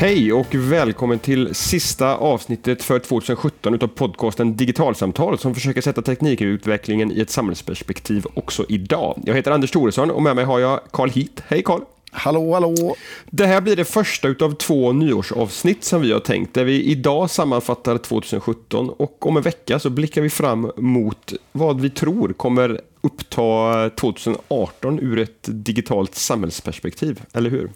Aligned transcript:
Hej 0.00 0.32
och 0.32 0.54
välkommen 0.54 1.18
till 1.18 1.54
sista 1.54 2.16
avsnittet 2.16 2.82
för 2.82 2.98
2017 2.98 3.74
utav 3.74 3.88
podcasten 3.88 4.56
Digitalsamtal 4.56 5.38
som 5.38 5.54
försöker 5.54 5.80
sätta 5.80 6.02
teknikutvecklingen 6.02 7.12
i 7.12 7.20
ett 7.20 7.30
samhällsperspektiv 7.30 8.26
också 8.34 8.64
idag. 8.68 9.22
Jag 9.26 9.34
heter 9.34 9.50
Anders 9.50 9.70
Thoresson 9.70 10.10
och 10.10 10.22
med 10.22 10.36
mig 10.36 10.44
har 10.44 10.58
jag 10.58 10.80
Carl 10.92 11.10
Heat. 11.10 11.42
Hej 11.48 11.62
Carl! 11.62 11.80
Hallå, 12.10 12.54
hallå! 12.54 12.96
Det 13.30 13.46
här 13.46 13.60
blir 13.60 13.76
det 13.76 13.84
första 13.84 14.28
utav 14.28 14.54
två 14.54 14.92
nyårsavsnitt 14.92 15.84
som 15.84 16.02
vi 16.02 16.12
har 16.12 16.20
tänkt, 16.20 16.54
där 16.54 16.64
vi 16.64 16.82
idag 16.82 17.30
sammanfattar 17.30 17.98
2017 17.98 18.90
och 18.90 19.26
om 19.26 19.36
en 19.36 19.42
vecka 19.42 19.78
så 19.78 19.90
blickar 19.90 20.22
vi 20.22 20.30
fram 20.30 20.72
mot 20.76 21.32
vad 21.52 21.80
vi 21.80 21.90
tror 21.90 22.32
kommer 22.32 22.80
uppta 23.00 23.90
2018 23.90 25.00
ur 25.00 25.18
ett 25.18 25.42
digitalt 25.42 26.14
samhällsperspektiv, 26.14 27.20
eller 27.32 27.50
hur? 27.50 27.70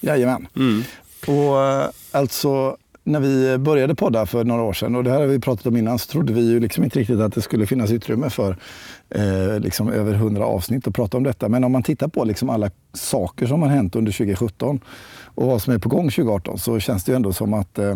Jajamän. 0.00 0.48
Mm. 0.56 0.84
Och 1.26 1.62
eh, 1.62 1.88
alltså, 2.12 2.76
när 3.04 3.20
vi 3.20 3.58
började 3.58 3.94
podda 3.94 4.26
för 4.26 4.44
några 4.44 4.62
år 4.62 4.72
sedan, 4.72 4.96
och 4.96 5.04
det 5.04 5.10
här 5.10 5.20
har 5.20 5.26
vi 5.26 5.40
pratat 5.40 5.66
om 5.66 5.76
innan, 5.76 5.98
så 5.98 6.12
trodde 6.12 6.32
vi 6.32 6.50
ju 6.50 6.60
liksom 6.60 6.84
inte 6.84 6.98
riktigt 6.98 7.20
att 7.20 7.34
det 7.34 7.42
skulle 7.42 7.66
finnas 7.66 7.90
utrymme 7.90 8.30
för 8.30 8.56
eh, 9.10 9.60
liksom 9.60 9.88
över 9.88 10.14
hundra 10.14 10.46
avsnitt 10.46 10.88
att 10.88 10.94
prata 10.94 11.16
om 11.16 11.22
detta. 11.22 11.48
Men 11.48 11.64
om 11.64 11.72
man 11.72 11.82
tittar 11.82 12.08
på 12.08 12.24
liksom 12.24 12.50
alla 12.50 12.70
saker 12.92 13.46
som 13.46 13.62
har 13.62 13.68
hänt 13.68 13.96
under 13.96 14.12
2017 14.12 14.80
och 15.22 15.46
vad 15.46 15.62
som 15.62 15.74
är 15.74 15.78
på 15.78 15.88
gång 15.88 16.10
2018 16.10 16.58
så 16.58 16.80
känns 16.80 17.04
det 17.04 17.12
ju 17.12 17.16
ändå 17.16 17.32
som 17.32 17.54
att 17.54 17.78
eh, 17.78 17.94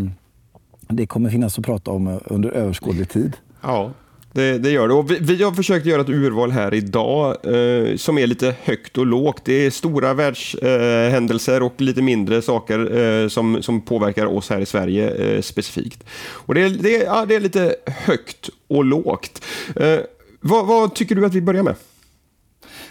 det 0.89 1.07
kommer 1.07 1.31
finnas 1.31 1.59
att 1.59 1.65
prata 1.65 1.91
om 1.91 2.21
under 2.25 2.51
överskådlig 2.51 3.09
tid. 3.09 3.37
Ja, 3.63 3.91
det, 4.33 4.59
det, 4.59 4.71
gör 4.71 4.89
det. 4.89 4.95
Och 4.95 5.11
vi, 5.11 5.19
vi, 5.21 5.43
har 5.43 5.53
försökt 5.53 5.87
göra 5.87 6.01
ett 6.01 6.09
urval 6.09 6.51
här 6.51 6.75
idag 6.75 7.37
eh, 7.45 7.97
som 7.97 8.19
är 8.19 8.27
lite 8.27 8.55
högt 8.63 8.99
och 8.99 9.07
lågt. 9.07 9.43
Det 9.45 9.67
är 9.67 9.71
stora 9.71 10.15
världshändelser 10.15 11.61
eh, 11.61 11.67
och 11.67 11.81
lite 11.81 12.03
mindre 12.03 12.43
saker 12.43 12.99
eh, 12.99 13.29
som, 13.29 13.63
som 13.63 13.81
påverkar 13.81 14.27
oss 14.27 14.51
här 14.51 14.61
i 14.61 14.67
Sverige 14.67 15.11
eh, 15.11 15.41
specifikt. 15.41 16.05
Och 16.21 16.55
det, 16.55 16.69
det, 16.69 16.91
ja, 16.91 17.27
det 17.27 17.35
är 17.35 17.41
lite 17.41 17.77
högt 17.87 18.51
och 18.69 18.85
lågt. 18.85 19.45
Eh, 19.77 19.99
vad, 20.41 20.67
vad, 20.67 20.95
tycker 20.95 21.15
du 21.15 21.27
att 21.27 21.35
vi 21.35 21.43
börjar 21.43 21.63
med? 21.63 21.75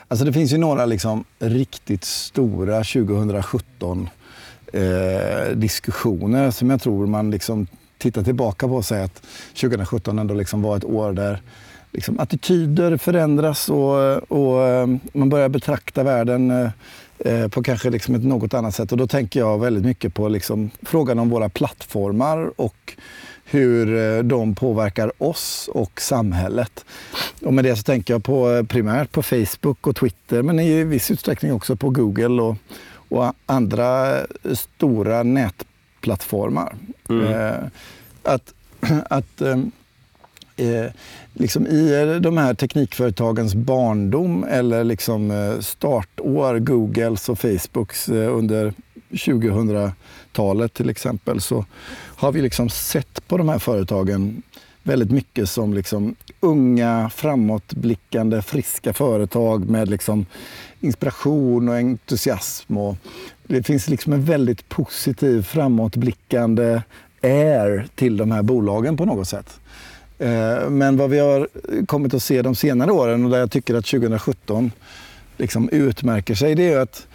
Alltså 0.07 0.25
det 0.25 0.33
finns 0.33 0.53
ju 0.53 0.57
några 0.57 0.85
liksom 0.85 1.23
riktigt 1.39 2.03
stora 2.03 2.83
2017 2.83 4.09
eh, 4.73 5.55
diskussioner 5.55 6.51
som 6.51 6.69
jag 6.69 6.81
tror 6.81 7.07
man 7.07 7.31
liksom 7.31 7.67
titta 7.99 8.23
tillbaka 8.23 8.67
på 8.67 8.75
och 8.75 8.85
säga 8.85 9.03
att 9.03 9.21
2017 9.61 10.19
ändå 10.19 10.33
liksom 10.33 10.61
var 10.61 10.77
ett 10.77 10.85
år 10.85 11.13
där 11.13 11.41
liksom 11.91 12.19
attityder 12.19 12.97
förändras 12.97 13.69
och, 13.69 14.31
och 14.31 14.67
eh, 14.67 14.87
man 15.13 15.29
börjar 15.29 15.49
betrakta 15.49 16.03
världen 16.03 16.51
eh, 16.51 16.69
eh, 17.19 17.47
på 17.47 17.63
kanske 17.63 17.89
liksom 17.89 18.15
ett 18.15 18.23
något 18.23 18.53
annat 18.53 18.75
sätt. 18.75 18.91
Och 18.91 18.97
då 18.97 19.07
tänker 19.07 19.39
jag 19.39 19.59
väldigt 19.59 19.85
mycket 19.85 20.13
på 20.13 20.27
liksom 20.27 20.69
frågan 20.81 21.19
om 21.19 21.29
våra 21.29 21.49
plattformar 21.49 22.51
och 22.55 22.93
hur 23.45 24.23
de 24.23 24.55
påverkar 24.55 25.11
oss 25.17 25.69
och 25.73 26.01
samhället. 26.01 26.85
Och 27.41 27.53
med 27.53 27.63
det 27.63 27.75
så 27.75 27.83
tänker 27.83 28.13
jag 28.13 28.23
på 28.23 28.65
primärt 28.69 29.11
på 29.11 29.23
Facebook 29.23 29.87
och 29.87 29.95
Twitter 29.95 30.41
men 30.41 30.59
i 30.59 30.83
viss 30.83 31.11
utsträckning 31.11 31.53
också 31.53 31.75
på 31.75 31.89
Google 31.89 32.41
och, 32.41 32.55
och 33.09 33.33
andra 33.45 34.17
stora 34.53 35.23
nätplattformar. 35.99 36.75
Mm. 37.09 37.25
Eh, 37.25 37.67
att 38.23 38.53
att 39.09 39.41
eh, 39.41 39.57
eh, 40.57 40.91
liksom 41.33 41.67
i 41.67 42.19
de 42.21 42.37
här 42.37 42.53
teknikföretagens 42.53 43.55
barndom 43.55 44.43
eller 44.43 44.83
liksom 44.83 45.31
eh, 45.31 45.59
startår, 45.59 46.59
Googles 46.59 47.29
och 47.29 47.39
Facebooks 47.39 48.09
eh, 48.09 48.37
under 48.37 48.73
2000-talet 49.09 50.73
till 50.73 50.89
exempel, 50.89 51.41
så 51.41 51.65
har 52.15 52.31
vi 52.31 52.41
liksom 52.41 52.69
sett 52.69 53.27
på 53.27 53.37
de 53.37 53.49
här 53.49 53.59
företagen 53.59 54.41
väldigt 54.83 55.11
mycket 55.11 55.49
som 55.49 55.73
liksom 55.73 56.15
unga, 56.39 57.09
framåtblickande, 57.09 58.41
friska 58.41 58.93
företag 58.93 59.69
med 59.69 59.89
liksom 59.89 60.25
inspiration 60.79 61.69
och 61.69 61.75
entusiasm. 61.75 62.77
Och 62.77 62.95
det 63.43 63.63
finns 63.63 63.89
liksom 63.89 64.13
en 64.13 64.25
väldigt 64.25 64.69
positiv, 64.69 65.41
framåtblickande 65.41 66.81
air 67.23 67.87
till 67.95 68.17
de 68.17 68.31
här 68.31 68.41
bolagen 68.41 68.97
på 68.97 69.05
något 69.05 69.27
sätt. 69.27 69.59
Eh, 70.19 70.69
men 70.69 70.97
vad 70.97 71.09
vi 71.09 71.19
har 71.19 71.47
kommit 71.85 72.13
att 72.13 72.23
se 72.23 72.41
de 72.41 72.55
senare 72.55 72.91
åren 72.91 73.25
och 73.25 73.31
där 73.31 73.39
jag 73.39 73.51
tycker 73.51 73.75
att 73.75 73.85
2017 73.85 74.71
liksom 75.37 75.69
utmärker 75.69 76.35
sig, 76.35 76.55
det 76.55 76.73
är 76.73 76.79
att 76.79 77.07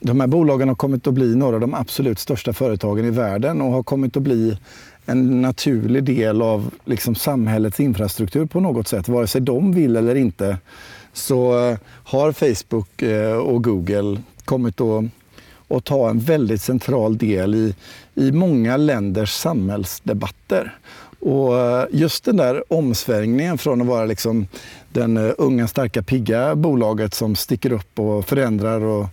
de 0.00 0.20
här 0.20 0.26
bolagen 0.26 0.68
har 0.68 0.74
kommit 0.74 1.06
att 1.06 1.14
bli 1.14 1.36
några 1.36 1.54
av 1.54 1.60
de 1.60 1.74
absolut 1.74 2.18
största 2.18 2.52
företagen 2.52 3.04
i 3.04 3.10
världen 3.10 3.60
och 3.60 3.72
har 3.72 3.82
kommit 3.82 4.16
att 4.16 4.22
bli 4.22 4.58
en 5.06 5.42
naturlig 5.42 6.04
del 6.04 6.42
av 6.42 6.70
liksom 6.84 7.14
samhällets 7.14 7.80
infrastruktur 7.80 8.46
på 8.46 8.60
något 8.60 8.88
sätt. 8.88 9.08
Vare 9.08 9.26
sig 9.26 9.40
de 9.40 9.72
vill 9.72 9.96
eller 9.96 10.14
inte 10.14 10.58
så 11.12 11.68
eh, 11.68 11.78
har 12.04 12.32
Facebook 12.32 13.02
eh, 13.02 13.36
och 13.36 13.64
Google 13.64 14.20
kommit 14.44 14.80
att 14.80 15.04
att 15.76 15.84
ta 15.84 16.10
en 16.10 16.18
väldigt 16.18 16.62
central 16.62 17.18
del 17.18 17.54
i, 17.54 17.74
i 18.14 18.32
många 18.32 18.76
länders 18.76 19.30
samhällsdebatter. 19.30 20.78
Och 21.20 21.58
eh, 21.58 21.86
just 21.90 22.24
den 22.24 22.36
där 22.36 22.72
omsvängningen 22.72 23.58
från 23.58 23.80
att 23.80 23.86
vara 23.86 24.04
liksom 24.04 24.46
den 24.92 25.16
unga, 25.16 25.68
starka, 25.68 26.02
pigga 26.02 26.56
bolaget 26.56 27.14
som 27.14 27.36
sticker 27.36 27.72
upp 27.72 27.98
och 27.98 28.28
förändrar 28.28 28.80
och 28.80 29.06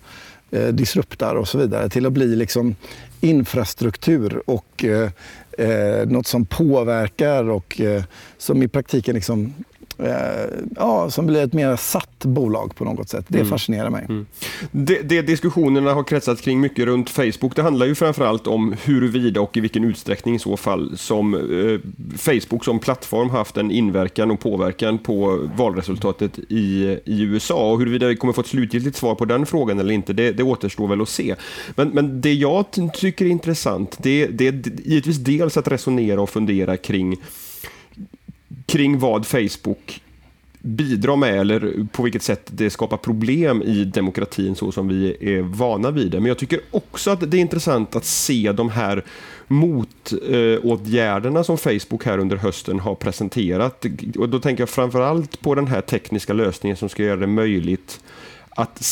eh, 0.52 0.68
disruptar 0.68 1.36
och 1.36 1.48
så 1.48 1.58
vidare 1.58 1.90
till 1.90 2.06
att 2.06 2.14
bli 2.14 2.36
liksom 2.36 2.76
infrastruktur 3.22 4.42
och 4.46 4.84
eh, 4.84 5.10
eh 5.60 6.08
något 6.08 6.28
som 6.28 6.46
påverkar 6.46 7.50
och 7.50 7.82
eh, 7.82 8.04
som 8.38 8.64
i 8.64 8.68
praktiken 8.68 9.16
liksom 9.16 9.54
ja, 10.76 11.10
som 11.10 11.28
blir 11.28 11.44
ett 11.44 11.54
mer 11.54 11.76
satt 11.76 12.26
bolag 12.26 12.76
på 12.76 12.86
något 12.86 13.10
sätt. 13.10 13.26
Det 13.28 13.38
mm. 13.38 13.50
fascinerar 13.50 13.90
mig. 13.90 14.06
Mm. 14.10 14.26
Det, 14.72 15.02
det, 15.02 15.22
diskussionerna 15.22 15.94
har 15.94 16.04
kretsat 16.04 16.42
kring 16.42 16.60
mycket 16.60 16.86
runt 16.86 17.10
Facebook, 17.10 17.56
det 17.56 17.62
handlar 17.62 17.86
ju 17.86 17.96
framförallt 17.96 18.48
om 18.48 18.76
huruvida 18.84 19.42
och 19.42 19.58
i 19.58 19.60
vilken 19.60 19.84
utsträckning 19.84 20.36
i 20.36 20.40
så 20.40 20.58
fall 20.58 20.98
som 20.98 21.34
eh, 21.34 21.80
Facebook 22.18 22.66
som 22.66 22.80
plattform 22.80 23.30
haft 23.30 23.58
en 23.58 23.72
inverkan 23.72 24.32
och 24.32 24.40
påverkan 24.40 24.98
på 24.98 25.50
valresultatet 25.56 26.40
i, 26.50 26.98
i 27.06 27.22
USA. 27.22 27.72
Och 27.72 27.80
huruvida 27.80 28.08
vi 28.08 28.16
kommer 28.16 28.34
få 28.34 28.42
ett 28.42 28.48
slutgiltigt 28.48 28.98
svar 28.98 29.16
på 29.16 29.26
den 29.26 29.46
frågan 29.46 29.80
eller 29.80 29.94
inte, 29.94 30.14
det, 30.14 30.32
det 30.32 30.44
återstår 30.44 30.88
väl 30.88 31.02
att 31.02 31.10
se. 31.10 31.36
Men, 31.76 31.90
men 31.90 32.22
det 32.22 32.34
jag 32.34 32.66
tycker 32.94 33.26
är 33.26 33.30
intressant, 33.30 33.98
det, 34.02 34.28
det 34.28 34.48
är 34.48 34.62
givetvis 34.86 35.18
dels 35.18 35.58
att 35.58 35.68
resonera 35.68 36.22
och 36.22 36.30
fundera 36.30 36.78
kring 36.78 37.18
kring 38.66 39.00
vad 39.00 39.26
Facebook 39.26 40.02
bidrar 40.62 41.16
med 41.16 41.40
eller 41.40 41.88
på 41.92 42.04
vilket 42.04 42.24
sätt 42.24 42.44
det 42.46 42.70
skapar 42.70 42.98
problem 42.98 43.62
i 43.62 43.84
demokratin 43.84 44.56
så 44.56 44.72
som 44.72 44.88
vi 44.88 45.18
är 45.20 45.42
vana 45.42 45.92
vid 45.92 46.12
det. 46.12 46.20
Men 46.20 46.28
jag 46.28 46.38
tycker 46.38 46.60
också 46.72 47.12
att 47.12 47.32
det 47.32 47.38
är 47.38 47.42
intressant 47.42 47.96
att 47.96 48.06
se 48.06 48.52
de 48.52 48.70
här 48.70 49.06
motåtgärderna 49.48 51.44
som 51.44 51.58
Facebook 51.58 52.06
här 52.06 52.18
under 52.18 52.38
hösten 52.38 52.80
har 52.80 52.96
presenterat. 52.96 53.86
Och 54.18 54.30
då 54.30 54.40
tänker 54.40 54.62
jag 54.62 54.70
framförallt 54.70 55.42
på 55.42 55.56
den 55.56 55.68
här 55.68 55.82
tekniska 55.82 56.34
lösningen 56.34 56.78
som 56.78 56.90
ska 56.90 57.04
göra 57.04 57.20
det 57.20 57.28
möjligt 57.28 58.00
att 58.50 58.86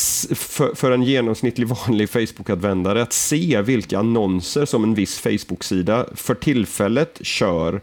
för, 0.74 0.90
en 0.90 1.02
genomsnittlig 1.02 1.68
vanlig 1.68 2.10
Facebook-användare 2.10 3.02
att 3.02 3.12
se 3.12 3.62
vilka 3.62 3.98
annonser 3.98 4.64
som 4.64 4.84
en 4.84 4.94
viss 4.94 5.18
Facebook-sida 5.18 6.06
för 6.14 6.34
tillfället 6.34 7.18
kör 7.22 7.80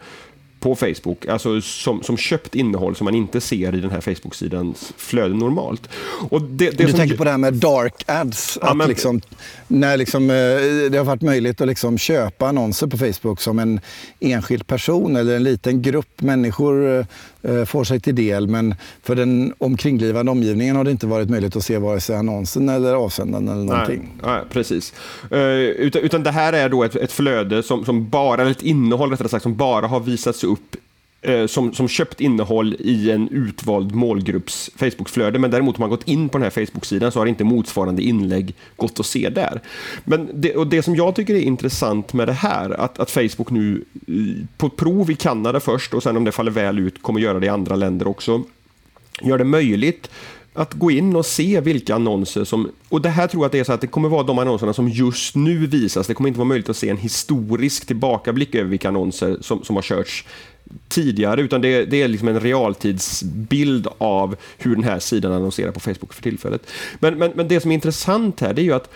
på 0.65 0.75
Facebook, 0.75 1.25
alltså 1.25 1.61
som, 1.61 2.03
som 2.03 2.17
köpt 2.17 2.55
innehåll 2.55 2.95
som 2.95 3.05
man 3.05 3.15
inte 3.15 3.41
ser 3.41 3.75
i 3.75 3.81
den 3.81 3.91
här 3.91 4.01
Facebook-sidans 4.01 4.93
flöde 4.97 5.35
normalt. 5.35 5.89
Och 6.29 6.41
det, 6.41 6.69
det 6.69 6.83
du 6.83 6.89
som... 6.89 6.99
tänker 6.99 7.17
på 7.17 7.23
det 7.23 7.29
här 7.29 7.37
med 7.37 7.53
dark 7.53 8.03
ads? 8.07 8.57
Ja, 8.61 8.69
att 8.69 8.77
men... 8.77 8.89
liksom, 8.89 9.21
när 9.67 9.97
liksom, 9.97 10.29
eh, 10.29 10.35
det 10.91 10.97
har 10.97 11.03
varit 11.03 11.21
möjligt 11.21 11.61
att 11.61 11.67
liksom 11.67 11.97
köpa 11.97 12.47
annonser 12.47 12.87
på 12.87 12.97
Facebook 12.97 13.41
som 13.41 13.59
en 13.59 13.79
enskild 14.19 14.67
person 14.67 15.15
eller 15.15 15.35
en 15.35 15.43
liten 15.43 15.81
grupp 15.81 16.21
människor 16.21 17.05
eh, 17.41 17.65
får 17.65 17.83
sig 17.83 17.99
till 17.99 18.15
del. 18.15 18.47
Men 18.47 18.75
för 19.03 19.15
den 19.15 19.53
omkringliggande 19.57 20.31
omgivningen 20.31 20.75
har 20.75 20.83
det 20.83 20.91
inte 20.91 21.07
varit 21.07 21.29
möjligt 21.29 21.55
att 21.55 21.63
se 21.63 21.77
vare 21.77 21.99
sig 21.99 22.15
annonsen 22.15 22.69
eller 22.69 22.93
avsändaren 22.93 23.47
eller 23.47 23.63
någonting. 23.63 24.09
Nej, 24.23 24.33
nej 24.33 24.41
precis. 24.49 24.93
Utan, 25.77 26.01
utan 26.01 26.23
det 26.23 26.31
här 26.31 26.53
är 26.53 26.69
då 26.69 26.83
ett, 26.83 26.95
ett 26.95 27.11
flöde 27.11 27.63
som, 27.63 27.85
som 27.85 28.09
bara, 28.09 28.41
eller 28.41 28.51
ett 28.51 28.61
innehåll 28.61 29.11
rättare 29.11 29.29
sagt, 29.29 29.43
som 29.43 29.55
bara 29.55 29.87
har 29.87 29.99
visats 29.99 30.43
upp 30.43 30.54
upp 30.55 30.75
eh, 31.21 31.47
som, 31.47 31.73
som 31.73 31.87
köpt 31.87 32.21
innehåll 32.21 32.75
i 32.79 33.11
en 33.11 33.29
utvald 33.29 33.95
målgrupps 33.95 34.71
Facebookflöde, 34.75 35.39
men 35.39 35.51
däremot 35.51 35.75
om 35.75 35.81
man 35.81 35.89
gått 35.89 36.07
in 36.07 36.29
på 36.29 36.37
den 36.37 36.43
här 36.43 36.65
Facebook-sidan 36.65 37.11
så 37.11 37.19
har 37.19 37.25
inte 37.25 37.43
motsvarande 37.43 38.01
inlägg 38.01 38.53
gått 38.75 38.99
att 38.99 39.05
se 39.05 39.29
där. 39.29 39.61
Men 40.03 40.29
det, 40.33 40.55
och 40.55 40.67
det 40.67 40.83
som 40.83 40.95
jag 40.95 41.15
tycker 41.15 41.35
är 41.35 41.41
intressant 41.41 42.13
med 42.13 42.27
det 42.27 42.33
här, 42.33 42.69
att, 42.69 42.99
att 42.99 43.11
Facebook 43.11 43.49
nu 43.49 43.85
eh, 44.07 44.45
på 44.57 44.69
prov 44.69 45.11
i 45.11 45.15
Kanada 45.15 45.59
först 45.59 45.93
och 45.93 46.03
sen 46.03 46.17
om 46.17 46.23
det 46.23 46.31
faller 46.31 46.51
väl 46.51 46.79
ut 46.79 47.01
kommer 47.01 47.19
göra 47.19 47.39
det 47.39 47.45
i 47.45 47.49
andra 47.49 47.75
länder 47.75 48.07
också, 48.07 48.43
gör 49.21 49.37
det 49.37 49.43
möjligt 49.43 50.09
att 50.55 50.73
gå 50.73 50.91
in 50.91 51.15
och 51.15 51.25
se 51.25 51.61
vilka 51.61 51.95
annonser 51.95 52.43
som... 52.43 52.71
Och 52.89 53.01
det 53.01 53.09
här 53.09 53.27
tror 53.27 53.43
jag 53.43 53.45
att 53.45 53.51
det 53.51 53.59
är 53.59 53.63
så 53.63 53.73
att 53.73 53.81
det 53.81 53.87
kommer 53.87 54.09
vara 54.09 54.23
de 54.23 54.39
annonserna 54.39 54.73
som 54.73 54.89
just 54.89 55.35
nu 55.35 55.67
visas. 55.67 56.07
Det 56.07 56.13
kommer 56.13 56.27
inte 56.27 56.39
vara 56.39 56.47
möjligt 56.47 56.69
att 56.69 56.77
se 56.77 56.89
en 56.89 56.97
historisk 56.97 57.85
tillbakablick 57.85 58.55
över 58.55 58.69
vilka 58.69 58.87
annonser 58.87 59.37
som, 59.41 59.63
som 59.63 59.75
har 59.75 59.83
körts 59.83 60.25
tidigare, 60.87 61.41
utan 61.41 61.61
det, 61.61 61.85
det 61.85 62.01
är 62.01 62.07
liksom 62.07 62.27
en 62.27 62.39
realtidsbild 62.39 63.87
av 63.97 64.35
hur 64.57 64.75
den 64.75 64.83
här 64.83 64.99
sidan 64.99 65.31
annonserar 65.31 65.71
på 65.71 65.79
Facebook 65.79 66.13
för 66.13 66.23
tillfället. 66.23 66.61
Men, 66.99 67.17
men, 67.17 67.31
men 67.35 67.47
det 67.47 67.59
som 67.59 67.71
är 67.71 67.75
intressant 67.75 68.39
här, 68.39 68.53
det 68.53 68.61
är 68.61 68.63
ju 68.63 68.73
att 68.73 68.89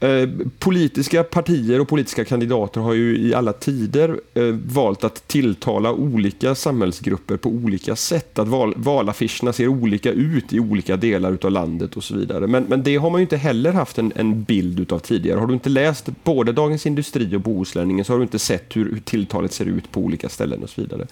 Eh, 0.00 0.28
politiska 0.58 1.22
partier 1.22 1.80
och 1.80 1.88
politiska 1.88 2.24
kandidater 2.24 2.80
har 2.80 2.94
ju 2.94 3.18
i 3.18 3.34
alla 3.34 3.52
tider 3.52 4.20
eh, 4.34 4.44
valt 4.66 5.04
att 5.04 5.28
tilltala 5.28 5.92
olika 5.92 6.54
samhällsgrupper 6.54 7.36
på 7.36 7.48
olika 7.48 7.96
sätt. 7.96 8.38
Att 8.38 8.48
val, 8.48 8.74
valaffischerna 8.76 9.52
ser 9.52 9.68
olika 9.68 10.12
ut 10.12 10.52
i 10.52 10.60
olika 10.60 10.96
delar 10.96 11.38
av 11.42 11.50
landet 11.50 11.96
och 11.96 12.04
så 12.04 12.16
vidare. 12.16 12.46
Men, 12.46 12.64
men 12.64 12.82
det 12.82 12.96
har 12.96 13.10
man 13.10 13.20
ju 13.20 13.22
inte 13.22 13.36
heller 13.36 13.72
haft 13.72 13.98
en, 13.98 14.12
en 14.16 14.42
bild 14.42 14.80
utav 14.80 14.98
tidigare. 14.98 15.40
Har 15.40 15.46
du 15.46 15.54
inte 15.54 15.68
läst 15.68 16.08
både 16.24 16.52
Dagens 16.52 16.86
Industri 16.86 17.36
och 17.36 17.40
Bohuslänningen 17.40 18.04
så 18.04 18.12
har 18.12 18.18
du 18.18 18.22
inte 18.22 18.38
sett 18.38 18.76
hur, 18.76 18.90
hur 18.90 19.00
tilltalet 19.00 19.52
ser 19.52 19.64
ut 19.64 19.92
på 19.92 20.00
olika 20.00 20.28
ställen 20.28 20.62
och 20.62 20.70
så 20.70 20.80
vidare. 20.80 21.06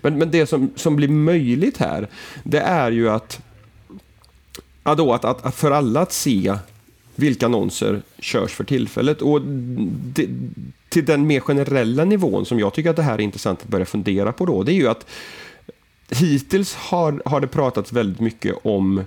Men, 0.00 0.18
men 0.18 0.30
det 0.30 0.46
som, 0.46 0.70
som 0.76 0.96
blir 0.96 1.08
möjligt 1.08 1.76
här, 1.76 2.08
det 2.42 2.60
är 2.60 2.90
ju 2.90 3.10
att 3.10 3.40
Ja, 4.86 4.94
då, 4.94 5.12
att, 5.12 5.24
att, 5.24 5.46
att 5.46 5.54
för 5.54 5.70
alla 5.70 6.00
att 6.00 6.12
se 6.12 6.54
vilka 7.14 7.46
annonser 7.46 8.02
körs 8.18 8.52
för 8.52 8.64
tillfället. 8.64 9.22
Och 9.22 9.40
det, 9.42 10.28
till 10.88 11.04
den 11.04 11.26
mer 11.26 11.40
generella 11.40 12.04
nivån 12.04 12.46
som 12.46 12.58
jag 12.58 12.74
tycker 12.74 12.90
att 12.90 12.96
det 12.96 13.02
här 13.02 13.14
är 13.14 13.20
intressant 13.20 13.62
att 13.62 13.68
börja 13.68 13.86
fundera 13.86 14.32
på 14.32 14.46
då, 14.46 14.62
det 14.62 14.72
är 14.72 14.74
ju 14.74 14.88
att 14.88 15.06
hittills 16.10 16.74
har, 16.74 17.22
har 17.24 17.40
det 17.40 17.46
pratats 17.46 17.92
väldigt 17.92 18.20
mycket 18.20 18.54
om 18.62 19.04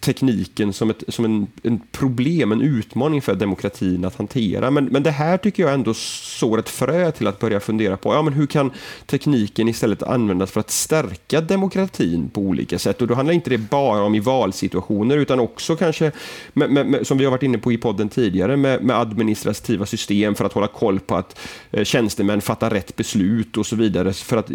tekniken 0.00 0.72
som, 0.72 0.90
ett, 0.90 1.02
som 1.08 1.24
en, 1.24 1.46
en, 1.62 1.80
problem, 1.92 2.52
en 2.52 2.60
utmaning 2.60 3.22
för 3.22 3.34
demokratin 3.34 4.04
att 4.04 4.16
hantera. 4.16 4.70
Men, 4.70 4.84
men 4.84 5.02
det 5.02 5.10
här 5.10 5.38
tycker 5.38 5.62
jag 5.62 5.74
ändå 5.74 5.94
sår 5.94 6.58
ett 6.58 6.68
frö 6.68 7.10
till 7.10 7.26
att 7.26 7.38
börja 7.38 7.60
fundera 7.60 7.96
på, 7.96 8.14
ja 8.14 8.22
men 8.22 8.32
hur 8.32 8.46
kan 8.46 8.70
tekniken 9.06 9.68
istället 9.68 10.02
användas 10.02 10.50
för 10.50 10.60
att 10.60 10.70
stärka 10.70 11.40
demokratin 11.40 12.28
på 12.28 12.40
olika 12.40 12.78
sätt? 12.78 13.02
Och 13.02 13.08
då 13.08 13.14
handlar 13.14 13.34
inte 13.34 13.50
det 13.50 13.58
bara 13.58 14.02
om 14.02 14.14
i 14.14 14.20
valsituationer 14.20 15.16
utan 15.16 15.40
också 15.40 15.76
kanske, 15.76 16.12
med, 16.52 16.70
med, 16.70 16.86
med, 16.86 17.06
som 17.06 17.18
vi 17.18 17.24
har 17.24 17.30
varit 17.30 17.42
inne 17.42 17.58
på 17.58 17.72
i 17.72 17.78
podden 17.78 18.08
tidigare, 18.08 18.56
med, 18.56 18.90
administrativa 18.90 19.86
system 19.86 20.34
för 20.34 20.44
att 20.44 20.52
hålla 20.52 20.68
koll 20.68 21.00
på 21.00 21.16
att 21.16 21.38
eh, 21.70 21.84
tjänstemän 21.84 22.40
fattar 22.40 22.70
rätt 22.70 22.96
beslut 22.96 23.56
och 23.56 23.66
så 23.66 23.76
vidare, 23.76 24.12
för 24.12 24.36
att 24.36 24.48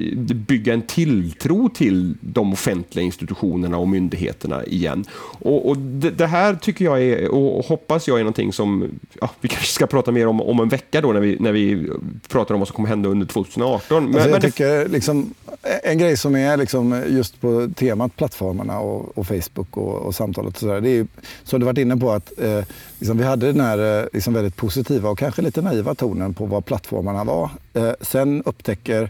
bygga 0.48 0.74
en 0.74 0.82
tilltro 0.82 1.70
till 1.70 2.18
de 2.22 2.54
offentliga 2.54 3.06
institutionerna 3.06 3.78
och 3.78 3.88
myndigheterna 3.88 4.66
igen. 4.66 5.06
Och, 5.40 5.70
och 5.70 5.78
det, 5.78 6.12
det, 6.12 6.28
här 6.28 6.56
tycker 6.56 6.86
jag 6.86 7.04
är, 7.04 7.32
och 7.32 7.66
hoppas 7.66 8.08
jag 8.08 8.20
är 8.20 8.24
någonting 8.24 8.54
som 8.54 9.00
ja, 9.22 9.30
vi 9.42 9.50
kanske 9.50 9.68
ska 9.68 9.88
prata 9.88 10.12
mer 10.12 10.28
om 10.28 10.42
om 10.42 10.60
en 10.60 10.70
vecka 10.70 11.02
då 11.02 11.12
när 11.12 11.20
vi, 11.20 11.38
när 11.40 11.52
vi 11.52 11.90
pratar 12.28 12.54
om 12.56 12.60
vad 12.60 12.68
som 12.68 12.76
kommer 12.76 12.90
hända 12.90 13.10
under 13.10 13.26
2018. 13.26 14.04
Men, 14.04 14.14
alltså 14.14 14.30
jag 14.30 14.32
men 14.32 14.42
tycker 14.42 14.88
liksom, 14.88 15.34
en 15.84 15.98
grej 15.98 16.18
som 16.18 16.36
är 16.36 16.58
liksom 16.58 17.04
just 17.08 17.42
på 17.42 17.70
temat 17.76 18.16
plattformarna 18.16 18.80
och, 18.80 19.18
och 19.18 19.28
Facebook 19.28 19.78
och, 19.78 19.96
och, 19.96 20.16
samtalet 20.16 20.54
och 20.54 20.60
sådär, 20.60 20.82
det 20.82 20.90
är 20.90 20.94
ju 20.94 21.08
som 21.44 21.60
du 21.60 21.66
varit 21.66 21.78
inne 21.78 21.98
på 21.98 22.12
att 22.12 22.40
eh, 22.40 22.64
liksom 23.00 23.18
vi 23.18 23.24
hade 23.24 23.46
den 23.46 23.62
här 23.62 24.02
eh, 24.02 24.08
liksom 24.14 24.34
väldigt 24.34 24.56
positiva 24.56 25.10
och 25.10 25.20
kanske 25.20 25.42
lite 25.42 25.62
naiva 25.62 25.96
tonen 25.96 26.34
på 26.34 26.46
vad 26.46 26.66
plattformarna 26.66 27.24
var. 27.24 27.50
Eh, 27.74 27.92
sen 28.02 28.44
upptäcker 28.46 29.10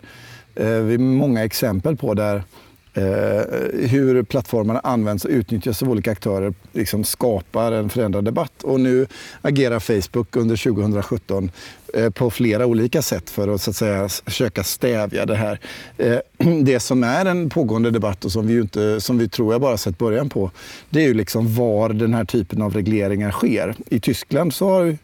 eh, 0.56 0.68
vi 0.68 0.98
många 0.98 1.44
exempel 1.44 1.98
på 1.98 2.14
där 2.14 2.36
Eh, 2.36 2.44
Eh, 2.94 3.44
hur 3.74 4.24
plattformarna 4.24 4.80
används 4.80 5.26
och 5.26 5.32
utnyttjas 5.32 5.84
av 5.84 5.90
olika 5.90 6.12
aktörer 6.12 6.54
liksom 6.74 7.04
skapar 7.04 7.72
en 7.72 7.90
förändrad 7.90 8.26
debatt. 8.26 8.64
Och 8.64 8.80
nu 8.80 9.08
agerar 9.42 9.80
Facebook 9.80 10.36
under 10.36 10.56
2017 10.56 11.52
eh, 11.94 12.10
på 12.10 12.32
flera 12.32 12.66
olika 12.66 13.02
sätt 13.02 13.30
för 13.30 13.48
att, 13.48 13.62
så 13.62 13.70
att 13.70 13.76
säga, 13.76 14.10
försöka 14.10 14.64
stävja 14.64 15.26
det 15.26 15.36
här. 15.36 15.60
Eh, 15.98 16.18
det 16.64 16.80
som 16.80 17.04
är 17.04 17.26
en 17.26 17.50
pågående 17.50 17.92
debatt 17.92 18.26
och 18.26 18.32
som 18.32 18.48
vi, 18.48 18.62
inte, 18.62 19.02
som 19.02 19.18
vi 19.18 19.30
tror 19.30 19.54
jag 19.54 19.62
bara 19.62 19.78
sett 19.78 19.98
början 19.98 20.30
på, 20.30 20.52
det 20.90 21.00
är 21.00 21.08
ju 21.08 21.14
liksom 21.14 21.56
var 21.56 21.90
den 21.90 22.14
här 22.14 22.26
typen 22.26 22.62
av 22.62 22.74
regleringar 22.74 23.32
sker. 23.32 23.76
I 23.90 24.00
Tyskland 24.00 24.54
så 24.54 24.70
har 24.70 24.98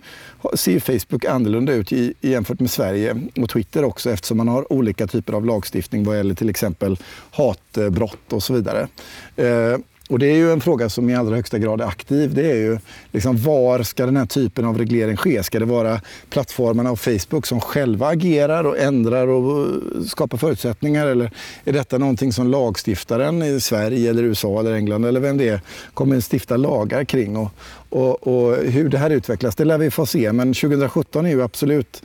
ser 0.54 0.80
Facebook 0.80 1.26
annorlunda 1.26 1.74
ut 1.74 1.92
i, 1.92 2.14
jämfört 2.22 2.60
med 2.60 2.72
Sverige 2.72 3.16
och 3.42 3.50
Twitter 3.50 3.84
också 3.84 4.12
eftersom 4.12 4.38
man 4.38 4.48
har 4.48 4.74
olika 4.74 5.08
typer 5.08 5.34
av 5.34 5.46
lagstiftning 5.46 6.04
vad 6.04 6.18
gäller 6.18 6.36
till 6.36 6.50
exempel 6.50 6.98
hatbrott 7.32 8.34
och 8.34 8.44
så 8.44 8.54
vidare. 8.54 8.88
Eh, 9.36 9.78
och 10.10 10.20
det 10.20 10.28
är 10.28 10.36
ju 10.36 10.52
en 10.52 10.62
fråga 10.62 10.90
som 10.90 11.10
i 11.10 11.16
allra 11.16 11.36
högsta 11.36 11.58
grad 11.58 11.82
är 11.82 11.86
aktiv. 11.86 12.34
Det 12.34 12.52
är 12.52 12.56
ju 12.56 12.80
liksom 13.12 13.38
var 13.38 13.84
ska 13.84 14.06
den 14.06 14.18
här 14.18 14.26
typen 14.26 14.66
av 14.66 14.78
reglering 14.78 15.18
ske? 15.18 15.44
Ska 15.44 15.60
det 15.60 15.66
vara 15.66 16.02
plattformarna 16.30 16.92
och 16.92 17.00
Facebook 17.00 17.46
som 17.46 17.62
själva 17.62 18.08
agerar 18.08 18.64
och 18.64 18.78
ändrar 18.78 19.28
och 19.28 19.68
skapar 20.08 20.38
förutsättningar? 20.38 21.08
Eller 21.08 21.32
är 21.64 21.74
detta 21.74 21.98
någonting 21.98 22.34
som 22.34 22.48
lagstiftaren 22.48 23.44
i 23.44 23.60
Sverige, 23.60 24.10
eller 24.10 24.24
USA 24.24 24.60
eller 24.60 24.74
England 24.74 25.06
eller 25.06 25.20
vem 25.20 25.38
det 25.38 25.50
är 25.50 25.62
kommer 25.94 26.18
att 26.18 26.34
stifta 26.34 26.58
lagar 26.58 27.04
kring? 27.04 27.38
Och, 27.38 27.52
och, 27.90 28.28
och 28.28 28.56
hur 28.56 28.90
det 28.90 28.98
här 28.98 29.10
utvecklas, 29.10 29.56
det 29.56 29.66
lär 29.66 29.78
vi 29.78 29.92
få 29.92 30.06
se. 30.06 30.32
Men 30.32 30.54
2017 30.54 31.26
är 31.26 31.30
ju 31.30 31.44
absolut 31.44 32.04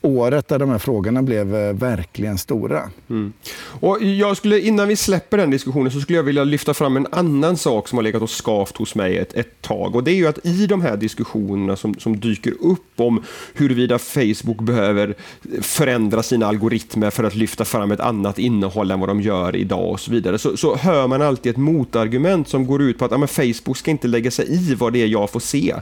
året 0.00 0.48
där 0.48 0.58
de 0.58 0.70
här 0.70 0.78
frågorna 0.78 1.22
blev 1.22 1.56
eh, 1.56 1.72
verkligen 1.72 2.38
stora. 2.38 2.90
Mm. 3.10 3.32
Och 3.80 4.02
jag 4.02 4.36
skulle, 4.36 4.60
innan 4.60 4.88
vi 4.88 4.96
släpper 4.96 5.36
den 5.36 5.50
diskussionen 5.50 5.92
så 5.92 6.00
skulle 6.00 6.18
jag 6.18 6.22
vilja 6.22 6.44
lyfta 6.44 6.74
fram 6.74 6.96
en 6.96 7.06
annan 7.10 7.56
sak 7.56 7.88
som 7.88 7.98
har 7.98 8.02
legat 8.02 8.22
och 8.22 8.30
skavt 8.30 8.76
hos 8.76 8.94
mig 8.94 9.18
ett, 9.18 9.34
ett 9.34 9.62
tag. 9.62 9.96
Och 9.96 10.04
det 10.04 10.10
är 10.10 10.14
ju 10.14 10.26
att 10.26 10.46
i 10.46 10.66
de 10.66 10.80
här 10.80 10.96
diskussionerna 10.96 11.76
som, 11.76 11.94
som 11.94 12.20
dyker 12.20 12.54
upp 12.60 13.00
om 13.00 13.22
huruvida 13.54 13.98
Facebook 13.98 14.60
behöver 14.60 15.14
förändra 15.60 16.22
sina 16.22 16.46
algoritmer 16.46 17.10
för 17.10 17.24
att 17.24 17.34
lyfta 17.34 17.64
fram 17.64 17.90
ett 17.90 18.00
annat 18.00 18.38
innehåll 18.38 18.90
än 18.90 19.00
vad 19.00 19.08
de 19.08 19.20
gör 19.20 19.56
idag 19.56 19.90
och 19.90 20.00
så 20.00 20.10
vidare, 20.10 20.38
så, 20.38 20.56
så 20.56 20.76
hör 20.76 21.06
man 21.06 21.22
alltid 21.22 21.50
ett 21.50 21.56
motargument 21.56 22.48
som 22.48 22.66
går 22.66 22.82
ut 22.82 22.98
på 22.98 23.04
att 23.04 23.10
ja, 23.10 23.18
men 23.18 23.28
Facebook 23.28 23.76
ska 23.76 23.90
inte 23.90 24.08
lägga 24.08 24.30
sig 24.30 24.46
i 24.48 24.74
vad 24.74 24.92
det 24.92 25.02
är 25.02 25.06
jag 25.06 25.30
får 25.30 25.40
se. 25.40 25.74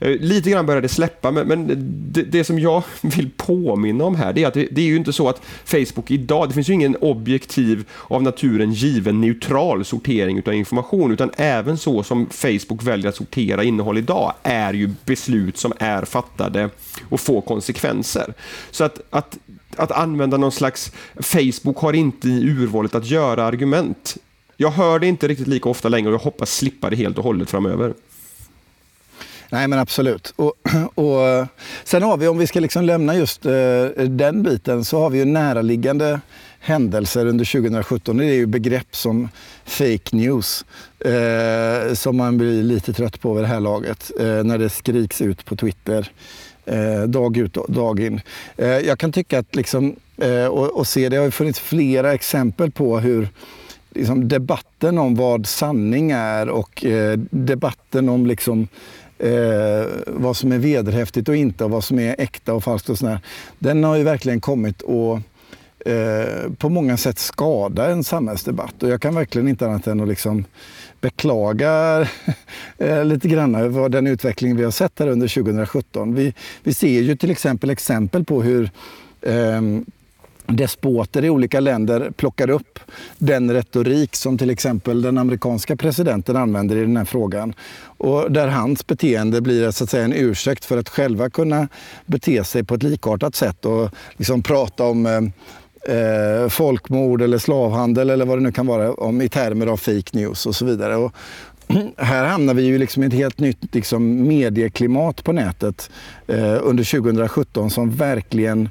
Eh, 0.00 0.10
lite 0.10 0.50
grann 0.50 0.66
börjar 0.66 0.82
det 0.82 0.88
släppa, 0.88 1.30
men, 1.30 1.48
men 1.48 1.66
det, 2.12 2.22
det 2.22 2.44
som 2.44 2.58
jag 2.58 2.82
vill 3.00 3.30
på 3.36 3.63
påminna 3.64 4.04
om 4.04 4.14
här, 4.14 4.32
det 4.32 4.42
är 4.42 4.48
att 4.48 4.54
det, 4.54 4.68
det, 4.70 4.80
är 4.80 4.86
ju 4.86 4.96
inte 4.96 5.12
så 5.12 5.28
att 5.28 5.42
Facebook 5.64 6.10
idag, 6.10 6.48
det 6.48 6.54
finns 6.54 6.68
ju 6.68 6.72
ingen 6.72 6.96
objektiv 6.96 7.84
av 8.08 8.22
naturen 8.22 8.72
given 8.72 9.20
neutral 9.20 9.84
sortering 9.84 10.42
av 10.46 10.54
information, 10.54 11.12
utan 11.12 11.30
även 11.36 11.78
så 11.78 12.02
som 12.02 12.26
Facebook 12.30 12.82
väljer 12.82 13.08
att 13.08 13.16
sortera 13.16 13.64
innehåll 13.64 13.98
idag 13.98 14.32
är 14.42 14.74
ju 14.74 14.90
beslut 15.04 15.58
som 15.58 15.72
är 15.78 16.04
fattade 16.04 16.70
och 17.08 17.20
får 17.20 17.40
konsekvenser. 17.40 18.34
Så 18.70 18.84
att, 18.84 19.00
att 19.10 19.38
att 19.76 19.92
använda 19.92 20.36
någon 20.36 20.52
slags 20.52 20.92
Facebook 21.20 21.78
har 21.78 21.92
inte 21.92 22.28
i 22.28 22.50
urvalet 22.50 22.94
att 22.94 23.06
göra 23.06 23.44
argument. 23.44 24.16
Jag 24.56 24.70
hör 24.70 24.98
det 24.98 25.06
inte 25.06 25.28
riktigt 25.28 25.46
lika 25.46 25.68
ofta 25.68 25.88
längre 25.88 26.08
och 26.08 26.14
jag 26.14 26.18
hoppas 26.18 26.56
slippa 26.56 26.90
det 26.90 26.96
helt 26.96 27.18
och 27.18 27.24
hållet 27.24 27.50
framöver. 27.50 27.94
Nej 29.50 29.68
men 29.68 29.78
absolut. 29.78 30.32
Och, 30.36 30.52
och, 30.94 31.46
sen 31.84 32.02
har 32.02 32.16
vi, 32.16 32.28
om 32.28 32.38
vi 32.38 32.46
ska 32.46 32.60
liksom 32.60 32.84
lämna 32.84 33.16
just 33.16 33.46
eh, 33.46 33.52
den 34.08 34.42
biten, 34.42 34.84
så 34.84 35.00
har 35.00 35.10
vi 35.10 35.18
ju 35.18 35.24
näraliggande 35.24 36.20
händelser 36.60 37.26
under 37.26 37.44
2017. 37.44 38.16
Det 38.16 38.24
är 38.24 38.34
ju 38.34 38.46
begrepp 38.46 38.96
som 38.96 39.28
fake 39.64 40.16
news 40.16 40.64
eh, 40.98 41.94
som 41.94 42.16
man 42.16 42.38
blir 42.38 42.62
lite 42.62 42.92
trött 42.92 43.20
på 43.20 43.34
vid 43.34 43.44
det 43.44 43.48
här 43.48 43.60
laget 43.60 44.10
eh, 44.20 44.44
när 44.44 44.58
det 44.58 44.68
skriks 44.68 45.22
ut 45.22 45.44
på 45.44 45.56
Twitter 45.56 46.10
eh, 46.66 47.02
dag 47.02 47.36
ut 47.36 47.56
och 47.56 47.72
dag 47.72 48.00
in. 48.00 48.20
Eh, 48.56 48.66
jag 48.66 48.98
kan 48.98 49.12
tycka 49.12 49.38
att 49.38 49.54
liksom, 49.54 49.96
eh, 50.16 50.46
och, 50.46 50.78
och, 50.78 50.86
se, 50.86 51.08
det 51.08 51.16
har 51.16 51.30
funnits 51.30 51.60
flera 51.60 52.14
exempel 52.14 52.70
på 52.70 52.98
hur 52.98 53.28
liksom, 53.94 54.28
debatten 54.28 54.98
om 54.98 55.14
vad 55.14 55.46
sanning 55.46 56.10
är 56.10 56.48
och 56.48 56.84
eh, 56.84 57.18
debatten 57.30 58.08
om 58.08 58.26
liksom, 58.26 58.68
eh, 59.18 59.86
vad 60.06 60.36
som 60.36 60.52
är 60.52 60.58
vederhäftigt 60.58 61.28
och 61.28 61.36
inte 61.36 61.64
och 61.64 61.70
vad 61.70 61.84
som 61.84 61.98
är 61.98 62.16
äkta 62.18 62.54
och 62.54 62.64
falskt 62.64 62.88
och 62.88 62.98
sådär. 62.98 63.20
Den 63.58 63.84
har 63.84 63.96
ju 63.96 64.02
verkligen 64.02 64.40
kommit 64.40 64.82
att 64.82 65.22
eh, 65.86 66.52
på 66.58 66.68
många 66.68 66.96
sätt 66.96 67.18
skada 67.18 67.90
en 67.90 68.04
samhällsdebatt 68.04 68.82
och 68.82 68.88
jag 68.88 69.02
kan 69.02 69.14
verkligen 69.14 69.48
inte 69.48 69.66
annat 69.66 69.86
än 69.86 70.00
att 70.00 70.08
liksom 70.08 70.44
beklaga 71.00 72.00
eh, 72.78 73.04
lite 73.04 73.28
grann 73.28 73.54
över 73.54 73.88
den 73.88 74.06
utveckling 74.06 74.56
vi 74.56 74.64
har 74.64 74.70
sett 74.70 74.98
här 74.98 75.08
under 75.08 75.28
2017. 75.28 76.14
Vi, 76.14 76.34
vi 76.62 76.74
ser 76.74 77.00
ju 77.00 77.16
till 77.16 77.30
exempel 77.30 77.70
exempel 77.70 78.24
på 78.24 78.42
hur 78.42 78.70
eh, 79.22 79.60
despoter 80.46 81.24
i 81.24 81.30
olika 81.30 81.60
länder 81.60 82.10
plockar 82.16 82.50
upp 82.50 82.78
den 83.18 83.50
retorik 83.50 84.16
som 84.16 84.38
till 84.38 84.50
exempel 84.50 85.02
den 85.02 85.18
amerikanska 85.18 85.76
presidenten 85.76 86.36
använder 86.36 86.76
i 86.76 86.80
den 86.80 86.96
här 86.96 87.04
frågan. 87.04 87.54
Och 87.84 88.32
där 88.32 88.48
hans 88.48 88.86
beteende 88.86 89.40
blir 89.40 89.70
så 89.70 89.84
att 89.84 89.90
säga, 89.90 90.04
en 90.04 90.12
ursäkt 90.12 90.64
för 90.64 90.78
att 90.78 90.88
själva 90.88 91.30
kunna 91.30 91.68
bete 92.06 92.44
sig 92.44 92.64
på 92.64 92.74
ett 92.74 92.82
likartat 92.82 93.34
sätt 93.34 93.64
och 93.64 93.90
liksom 94.16 94.42
prata 94.42 94.84
om 94.84 95.06
eh, 95.06 95.22
eh 95.96 96.48
folkmord 96.48 97.22
eller 97.22 97.38
slavhandel 97.38 98.10
eller 98.10 98.24
vad 98.24 98.38
det 98.38 98.42
nu 98.42 98.52
kan 98.52 98.66
vara 98.66 98.92
om, 98.92 99.22
i 99.22 99.28
termer 99.28 99.66
av 99.66 99.76
fake 99.76 100.10
news 100.12 100.46
och 100.46 100.54
så 100.54 100.64
vidare. 100.64 100.96
Och, 100.96 101.12
här 101.96 102.24
hamnar 102.24 102.54
vi 102.54 102.62
ju 102.62 102.78
liksom 102.78 103.02
i 103.02 103.06
ett 103.06 103.12
helt 103.12 103.38
nytt 103.38 103.74
liksom, 103.74 104.28
medieklimat 104.28 105.24
på 105.24 105.32
nätet 105.32 105.90
eh, 106.26 106.58
under 106.62 106.84
2017 106.84 107.70
som 107.70 107.90
verkligen 107.90 108.68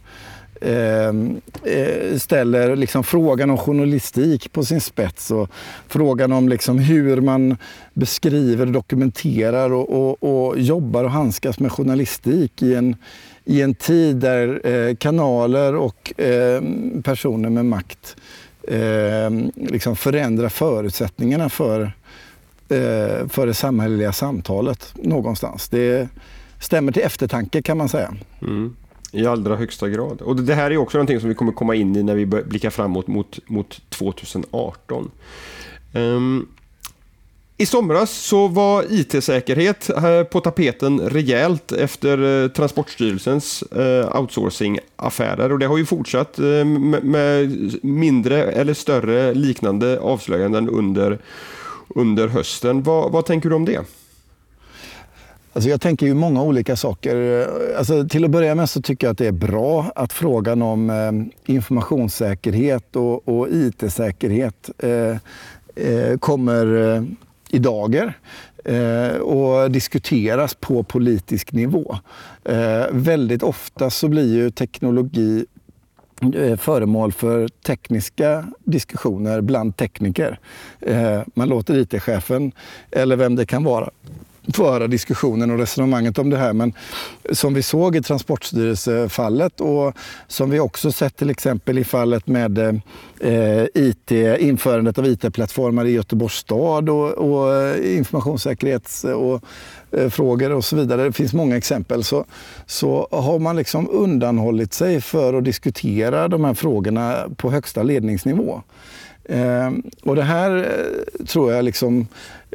Ehm, 0.66 1.42
eh, 1.64 2.18
ställer 2.18 2.76
liksom 2.76 3.04
frågan 3.04 3.50
om 3.50 3.58
journalistik 3.58 4.52
på 4.52 4.66
sin 4.66 4.82
spets 4.82 5.32
och 5.32 5.50
frågan 5.88 6.32
om 6.32 6.50
liksom 6.50 6.80
hur 6.80 7.22
man 7.22 7.58
beskriver, 7.94 8.66
dokumenterar 8.66 9.74
och, 9.74 9.90
och, 9.90 10.24
och 10.24 10.60
jobbar 10.60 11.04
och 11.04 11.12
handskas 11.12 11.60
med 11.60 11.72
journalistik 11.72 12.62
i 12.62 12.76
en, 12.76 12.96
i 13.46 13.62
en 13.62 13.76
tid 13.76 14.16
där 14.16 14.68
eh, 14.68 14.96
kanaler 14.96 15.76
och 15.76 16.20
eh, 16.20 16.62
personer 17.04 17.50
med 17.50 17.66
makt 17.66 18.16
eh, 18.68 19.30
liksom 19.56 19.96
förändrar 19.96 20.50
förutsättningarna 20.50 21.50
för, 21.50 21.82
eh, 22.70 23.28
för 23.30 23.48
det 23.48 23.54
samhälleliga 23.54 24.12
samtalet 24.12 24.94
någonstans. 24.96 25.70
Det 25.70 26.08
stämmer 26.60 26.92
till 26.92 27.04
eftertanke 27.04 27.62
kan 27.62 27.78
man 27.78 27.90
säga. 27.90 28.14
Mm. 28.42 28.76
I 29.14 29.26
allra 29.26 29.56
högsta 29.56 29.90
grad. 29.90 30.22
Och 30.22 30.36
det 30.36 30.54
här 30.54 30.72
är 30.72 30.78
också 30.78 30.98
någonting 30.98 31.20
som 31.20 31.30
vi 31.30 31.36
kommer 31.36 31.52
komma 31.52 31.76
in 31.76 31.96
i 31.96 32.04
när 32.04 32.16
vi 32.16 32.26
blickar 32.26 32.70
framåt 32.70 33.08
mot, 33.08 33.40
mot 33.48 33.82
2018. 33.90 35.12
Um, 35.94 36.02
ehm, 36.02 36.48
i 37.58 37.66
somras 37.66 38.12
så 38.12 38.48
var 38.48 38.86
IT-säkerhet 38.90 39.90
eh, 39.90 40.24
på 40.24 40.40
tapeten 40.40 41.00
rejält 41.00 41.72
efter 41.72 42.44
eh, 42.44 42.50
Transportstyrelsens 42.50 43.62
eh, 43.62 44.16
outsourcing-affärer 44.22 45.52
och 45.52 45.60
det 45.60 45.66
har 45.66 45.78
ju 45.78 45.86
fortsatt 45.86 46.38
med 46.38 47.84
mindre 47.84 48.44
eller 48.44 48.74
större 48.74 49.34
liknande 49.34 50.00
avslöjanden 50.00 50.70
under, 50.70 51.20
under 51.88 52.28
hösten. 52.28 52.84
Vad, 52.84 53.12
vad 53.12 53.26
tänker 53.26 53.50
du 53.50 53.56
om 53.56 53.66
det? 53.66 53.82
Alltså 55.56 55.70
jag 55.70 55.82
tänker 55.82 56.06
ju 56.06 56.14
många 56.14 56.44
olika 56.44 56.76
saker. 56.76 57.48
Alltså 57.78 58.08
till 58.08 58.26
att 58.26 58.32
börja 58.32 58.56
med 58.56 58.70
så 58.70 58.82
tycker 58.82 59.08
jag 59.08 59.12
att 59.12 59.18
det 59.18 59.28
är 59.28 59.32
bra 59.32 59.92
att 59.96 60.14
frågan 60.14 60.62
om 60.62 60.90
eh, 60.90 61.54
informationssäkerhet 61.56 62.96
och, 62.96 63.28
och 63.28 63.48
IT-säkerhet 63.50 64.70
eh, 64.78 65.18
eh, 65.76 66.18
kommer 66.20 66.96
eh, 66.96 67.04
i 67.50 67.60
dager 67.60 68.18
eh, 68.66 69.18
och 69.18 69.72
diskuteras 69.72 70.54
på 70.54 70.84
politisk 70.84 71.52
nivå. 71.52 71.98
Eh, 72.46 72.86
väldigt 72.92 73.44
ofta 73.44 73.90
så 73.90 74.08
blir 74.08 74.36
ju 74.36 74.52
teknologi 74.52 75.46
föremål 76.58 77.12
för 77.12 77.48
tekniska 77.48 78.46
diskussioner 78.60 79.42
bland 79.42 79.78
tekniker. 79.78 80.40
Man 81.34 81.50
låter 81.50 81.78
IT-chefen, 81.78 82.52
eller 82.92 83.16
vem 83.16 83.36
det 83.36 83.46
kan 83.46 83.64
vara, 83.64 83.90
föra 84.54 84.88
diskussionen 84.88 85.52
och 85.52 85.58
resonemanget 85.58 86.18
om 86.18 86.30
det 86.30 86.38
här. 86.38 86.54
Men 86.54 86.74
som 87.32 87.54
vi 87.54 87.62
såg 87.62 87.96
i 87.96 88.02
Transportstyrelsefallet 88.02 89.62
och 89.62 89.94
som 90.28 90.50
vi 90.50 90.60
också 90.60 90.92
sett 90.92 91.16
till 91.16 91.30
exempel 91.30 91.78
i 91.78 91.84
fallet 91.84 92.28
med 92.28 92.58
eh, 93.20 93.64
IT, 93.74 94.12
införandet 94.40 94.98
av 94.98 95.06
IT-plattformar 95.06 95.86
i 95.86 95.92
Göteborgs 95.92 96.34
stad 96.34 96.90
och, 96.90 97.12
och 97.12 97.56
eh, 97.56 97.98
informationssäkerhets 97.98 99.04
och 99.04 99.44
eh, 99.92 100.10
frågor 100.10 100.52
och 100.52 100.66
så 100.66 100.76
vidare. 100.76 101.04
Det 101.04 101.14
finns 101.14 101.34
många 101.34 101.58
exempel. 101.58 102.04
Så, 102.04 102.26
så 102.66 103.08
har 103.12 103.40
man 103.40 103.56
liksom 103.56 103.90
undanhållit 103.92 104.74
sig 104.74 105.02
för 105.02 105.34
att 105.34 105.44
diskutera 105.44 106.28
de 106.28 106.44
här 106.44 106.54
frågorna 106.54 107.18
på 107.38 107.52
högsta 107.52 107.84
ledningsnivå. 107.84 108.62
Eh, 109.26 109.72
och 110.04 110.16
det 110.16 110.24
här 110.24 110.58
eh, 110.58 111.26
tror 111.26 111.54
jag 111.54 111.66
liksom 111.66 112.08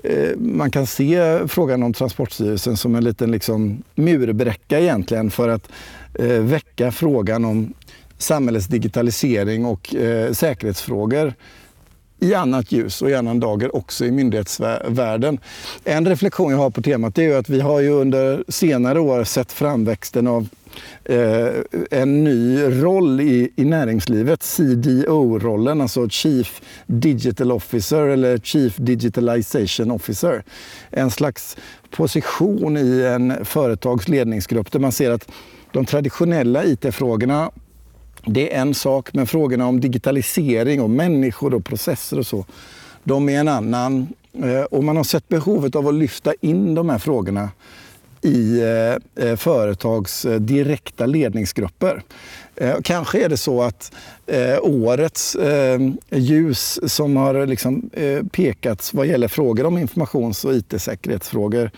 Eh, 0.05 0.37
man 0.37 0.71
kan 0.71 0.87
se 0.87 1.39
frågan 1.49 1.83
om 1.83 1.93
Transportstyrelsen 1.93 2.77
som 2.77 2.95
en 2.95 3.05
liten 3.05 3.31
liksom 3.31 3.83
murbräcka 3.95 4.81
egentligen 4.81 5.31
för 5.31 5.49
att 5.49 5.69
eh, 6.15 6.29
väcka 6.29 6.93
frågan 6.93 7.45
om 7.45 7.75
samhällets 8.19 8.67
digitalisering 8.67 9.65
och 9.65 9.95
eh, 9.95 10.33
säkerhetsfrågor 10.33 11.35
i 12.21 12.35
annat 12.35 12.73
ljus 12.73 13.03
och 13.03 13.11
i 13.11 13.15
annan 13.15 13.41
dager 13.41 13.77
också 13.77 14.05
i 14.05 14.11
myndighetsvärlden. 14.11 15.39
En 15.85 16.07
reflektion 16.07 16.51
jag 16.51 16.59
har 16.59 16.71
på 16.71 16.83
temat 16.83 17.19
är 17.19 17.37
att 17.37 17.49
vi 17.49 17.61
har 17.61 17.81
ju 17.81 17.91
under 17.91 18.45
senare 18.49 19.01
år 19.01 19.25
sett 19.25 19.53
framväxten 19.53 20.27
av 20.27 20.49
eh, 21.05 21.49
en 21.91 22.25
ny 22.25 22.63
roll 22.63 23.21
i, 23.21 23.53
i 23.57 23.65
näringslivet, 23.65 24.43
CDO-rollen, 24.43 25.81
alltså 25.81 26.09
Chief 26.09 26.63
Digital 26.87 27.53
Officer 27.53 28.03
eller 28.03 28.39
Chief 28.39 28.77
Digitalization 28.77 29.91
Officer. 29.91 30.45
En 30.91 31.11
slags 31.11 31.57
position 31.91 32.77
i 32.77 33.03
en 33.03 33.45
företags 33.45 34.09
ledningsgrupp 34.09 34.73
där 34.73 34.81
man 34.81 34.93
ser 34.93 35.11
att 35.11 35.31
de 35.73 35.85
traditionella 35.85 36.65
IT-frågorna 36.65 37.51
det 38.33 38.55
är 38.55 38.61
en 38.61 38.75
sak, 38.75 39.09
men 39.13 39.27
frågorna 39.27 39.67
om 39.67 39.81
digitalisering 39.81 40.81
och 40.81 40.91
människor 40.91 41.55
och 41.55 41.65
processer 41.65 42.19
och 42.19 42.27
så, 42.27 42.45
de 43.05 43.29
är 43.29 43.41
en 43.41 43.49
annan. 43.49 44.09
Eh, 44.43 44.63
och 44.63 44.85
man 44.85 44.97
har 44.97 45.05
sett 45.05 45.29
behovet 45.29 45.77
av 45.77 45.89
att 45.89 45.95
lyfta 45.95 46.35
in 46.41 46.75
de 46.75 46.89
här 46.89 46.99
frågorna 46.99 47.49
i 48.23 48.61
eh, 48.61 49.25
eh, 49.27 49.37
företags 49.37 50.25
eh, 50.25 50.41
direkta 50.41 51.07
ledningsgrupper. 51.07 52.03
Eh, 52.57 52.77
kanske 52.83 53.25
är 53.25 53.29
det 53.29 53.37
så 53.37 53.63
att 53.63 53.93
årets 54.63 55.37
ljus 56.11 56.81
som 56.87 57.17
har 57.17 57.47
liksom 57.47 57.91
pekats 58.33 58.95
vad 58.95 59.07
gäller 59.07 59.29
frågor 59.29 59.67
om 59.67 59.79
informations 59.79 60.45
och 60.45 60.55
IT-säkerhetsfrågor 60.55 61.71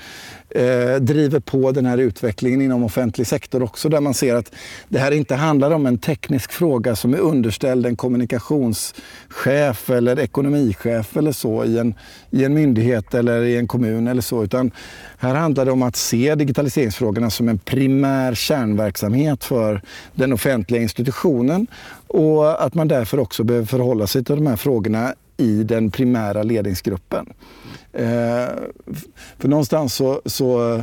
eh, 0.50 0.94
driver 1.00 1.40
på 1.40 1.72
den 1.72 1.86
här 1.86 1.98
utvecklingen 1.98 2.62
inom 2.62 2.84
offentlig 2.84 3.26
sektor 3.26 3.62
också 3.62 3.88
där 3.88 4.00
man 4.00 4.14
ser 4.14 4.34
att 4.34 4.52
det 4.88 4.98
här 4.98 5.12
inte 5.12 5.34
handlar 5.34 5.70
om 5.70 5.86
en 5.86 5.98
teknisk 5.98 6.52
fråga 6.52 6.96
som 6.96 7.14
är 7.14 7.18
underställd 7.18 7.86
en 7.86 7.96
kommunikationschef 7.96 9.90
eller 9.90 10.18
ekonomichef 10.18 11.16
eller 11.16 11.32
så 11.32 11.64
i 11.64 11.78
en, 11.78 11.94
i 12.30 12.44
en 12.44 12.54
myndighet 12.54 13.14
eller 13.14 13.42
i 13.42 13.56
en 13.56 13.68
kommun 13.68 14.08
eller 14.08 14.22
så 14.22 14.44
utan 14.44 14.70
här 15.18 15.34
handlar 15.34 15.64
det 15.64 15.72
om 15.72 15.82
att 15.82 15.96
se 15.96 16.34
digitaliseringsfrågorna 16.34 17.30
som 17.30 17.48
en 17.48 17.58
primär 17.58 18.34
kärnverksamhet 18.34 19.44
för 19.44 19.82
den 20.14 20.32
offentliga 20.32 20.82
institutionen 20.82 21.66
och 22.06 22.64
att 22.64 22.74
man 22.74 22.88
därför 22.88 23.18
också 23.18 23.44
behöver 23.44 23.66
förhålla 23.66 24.06
sig 24.06 24.24
till 24.24 24.36
de 24.36 24.46
här 24.46 24.56
frågorna 24.56 25.14
i 25.36 25.62
den 25.62 25.90
primära 25.90 26.42
ledningsgruppen. 26.42 27.26
Eh, 27.92 28.48
för 29.38 29.48
någonstans 29.48 29.94
så, 29.94 30.22
så, 30.24 30.82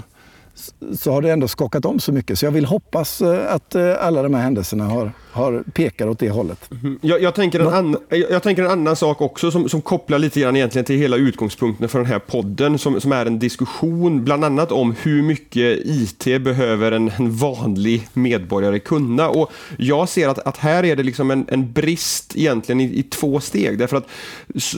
så 0.97 1.11
har 1.11 1.21
det 1.21 1.31
ändå 1.31 1.47
skakat 1.47 1.85
om 1.85 1.99
så 1.99 2.11
mycket. 2.11 2.39
Så 2.39 2.45
jag 2.45 2.51
vill 2.51 2.65
hoppas 2.65 3.21
eh, 3.21 3.53
att 3.53 3.75
eh, 3.75 3.93
alla 3.99 4.23
de 4.23 4.33
här 4.33 4.41
händelserna 4.41 4.85
har, 4.85 5.11
har 5.31 5.63
pekar 5.73 6.09
åt 6.09 6.19
det 6.19 6.29
hållet. 6.29 6.69
Mm. 6.71 6.99
Jag, 7.01 7.21
jag, 7.21 7.35
tänker 7.35 7.59
en 7.59 7.67
annan, 7.67 8.01
jag 8.09 8.43
tänker 8.43 8.63
en 8.63 8.71
annan 8.71 8.95
sak 8.95 9.21
också 9.21 9.51
som, 9.51 9.69
som 9.69 9.81
kopplar 9.81 10.19
lite 10.19 10.39
grann 10.39 10.55
egentligen 10.55 10.85
till 10.85 10.97
hela 10.97 11.17
utgångspunkten 11.17 11.89
för 11.89 11.99
den 11.99 12.07
här 12.07 12.19
podden 12.19 12.77
som, 12.77 13.01
som 13.01 13.11
är 13.11 13.25
en 13.25 13.39
diskussion 13.39 14.23
bland 14.23 14.45
annat 14.45 14.71
om 14.71 14.95
hur 15.01 15.21
mycket 15.21 15.79
IT 15.85 16.23
behöver 16.41 16.91
en, 16.91 17.11
en 17.17 17.31
vanlig 17.31 18.07
medborgare 18.13 18.79
kunna. 18.79 19.29
Och 19.29 19.51
jag 19.77 20.09
ser 20.09 20.27
att, 20.27 20.39
att 20.39 20.57
här 20.57 20.85
är 20.85 20.95
det 20.95 21.03
liksom 21.03 21.31
en, 21.31 21.45
en 21.49 21.73
brist 21.73 22.35
egentligen 22.35 22.79
i, 22.81 22.83
i 22.83 23.03
två 23.03 23.39
steg. 23.39 23.77
Därför 23.77 23.97
att 23.97 24.07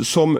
som 0.04 0.40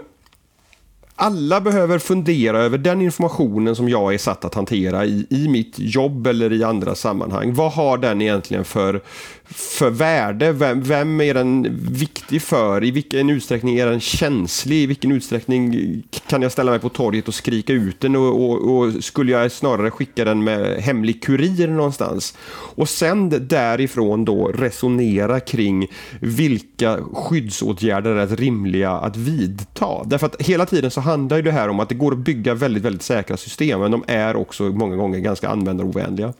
alla 1.22 1.62
behöver 1.62 2.00
fundera 2.00 2.60
över 2.60 2.78
den 2.78 3.02
informationen 3.02 3.76
som 3.76 3.90
jag 3.90 4.14
är 4.14 4.18
satt 4.18 4.46
att 4.46 4.56
hantera 4.56 5.06
i, 5.06 5.28
i 5.30 5.48
mitt 5.48 5.76
jobb 5.80 6.28
eller 6.28 6.54
i 6.54 6.64
andra 6.64 6.96
sammanhang. 6.96 7.54
Vad 7.54 7.72
har 7.72 7.98
den 7.98 8.22
egentligen 8.22 8.66
för, 8.66 9.02
för 9.52 9.90
värde? 9.90 10.52
Vem, 10.52 10.82
vem 10.82 11.22
är 11.22 11.34
den 11.34 11.78
viktig 11.92 12.42
för? 12.42 12.84
I 12.84 12.92
vilken 12.92 13.30
utsträckning 13.30 13.78
är 13.78 13.86
den 13.88 14.00
känslig? 14.00 14.76
I 14.76 14.86
vilken 14.86 15.12
utsträckning 15.12 16.04
kan 16.28 16.42
jag 16.42 16.52
ställa 16.52 16.72
mig 16.72 16.80
på 16.80 16.90
torget 16.90 17.28
och 17.28 17.34
skrika 17.34 17.74
ut 17.74 18.00
den? 18.00 18.16
Och, 18.16 18.50
och, 18.50 18.78
och 18.78 19.04
skulle 19.04 19.32
jag 19.32 19.52
snarare 19.52 19.92
skicka 19.92 20.26
den 20.26 20.44
med 20.44 20.82
hemlig 20.82 21.24
kurir 21.24 21.68
någonstans? 21.68 22.38
Och 22.76 22.90
sen 22.90 23.48
därifrån 23.48 24.26
då 24.26 24.48
resonera 24.48 25.40
kring 25.40 25.88
vilka 26.20 27.00
skyddsåtgärder 27.14 28.16
är 28.16 28.28
rimliga 28.28 28.92
att 28.92 29.18
vidta. 29.18 30.04
Därför 30.06 30.26
att 30.26 30.42
hela 30.42 30.66
tiden 30.66 30.92
så 30.92 31.02
handlar 31.02 31.38
ju 31.38 31.44
det 31.44 31.52
här 31.52 31.70
om 31.70 31.80
att 31.80 31.90
det 31.90 31.96
går 31.96 32.12
att 32.12 32.18
bygga 32.18 32.54
väldigt, 32.54 32.84
väldigt 32.84 33.04
säkra 33.04 33.38
system, 33.38 33.80
men 33.80 33.92
de 33.92 34.04
är 34.08 34.36
också 34.36 34.64
många 34.64 34.96
gånger 34.96 35.20
ganska 35.20 35.50
användarovänliga. 35.50 36.34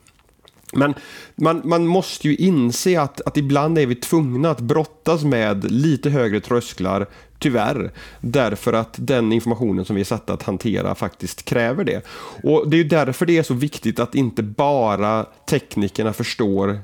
Men 0.74 0.94
man, 1.36 1.62
man 1.64 1.88
måste 1.88 2.28
ju 2.28 2.36
inse 2.36 3.02
att, 3.02 3.22
att 3.22 3.38
ibland 3.38 3.78
är 3.78 3.86
vi 3.86 3.96
tvungna 3.96 4.50
att 4.50 4.60
brottas 4.60 5.24
med 5.24 5.72
lite 5.72 6.10
högre 6.10 6.40
trösklar, 6.40 7.08
tyvärr, 7.40 7.92
därför 8.22 8.74
att 8.74 8.96
den 8.98 9.34
informationen 9.34 9.86
som 9.86 9.96
vi 9.96 10.02
är 10.02 10.06
satta 10.06 10.34
att 10.34 10.44
hantera 10.44 10.96
faktiskt 10.96 11.46
kräver 11.46 11.84
det. 11.84 12.02
Och 12.44 12.70
Det 12.70 12.80
är 12.80 12.84
därför 12.84 13.26
det 13.26 13.38
är 13.38 13.44
så 13.44 13.54
viktigt 13.54 14.00
att 14.00 14.16
inte 14.16 14.44
bara 14.44 15.26
teknikerna 15.50 16.14
förstår 16.14 16.80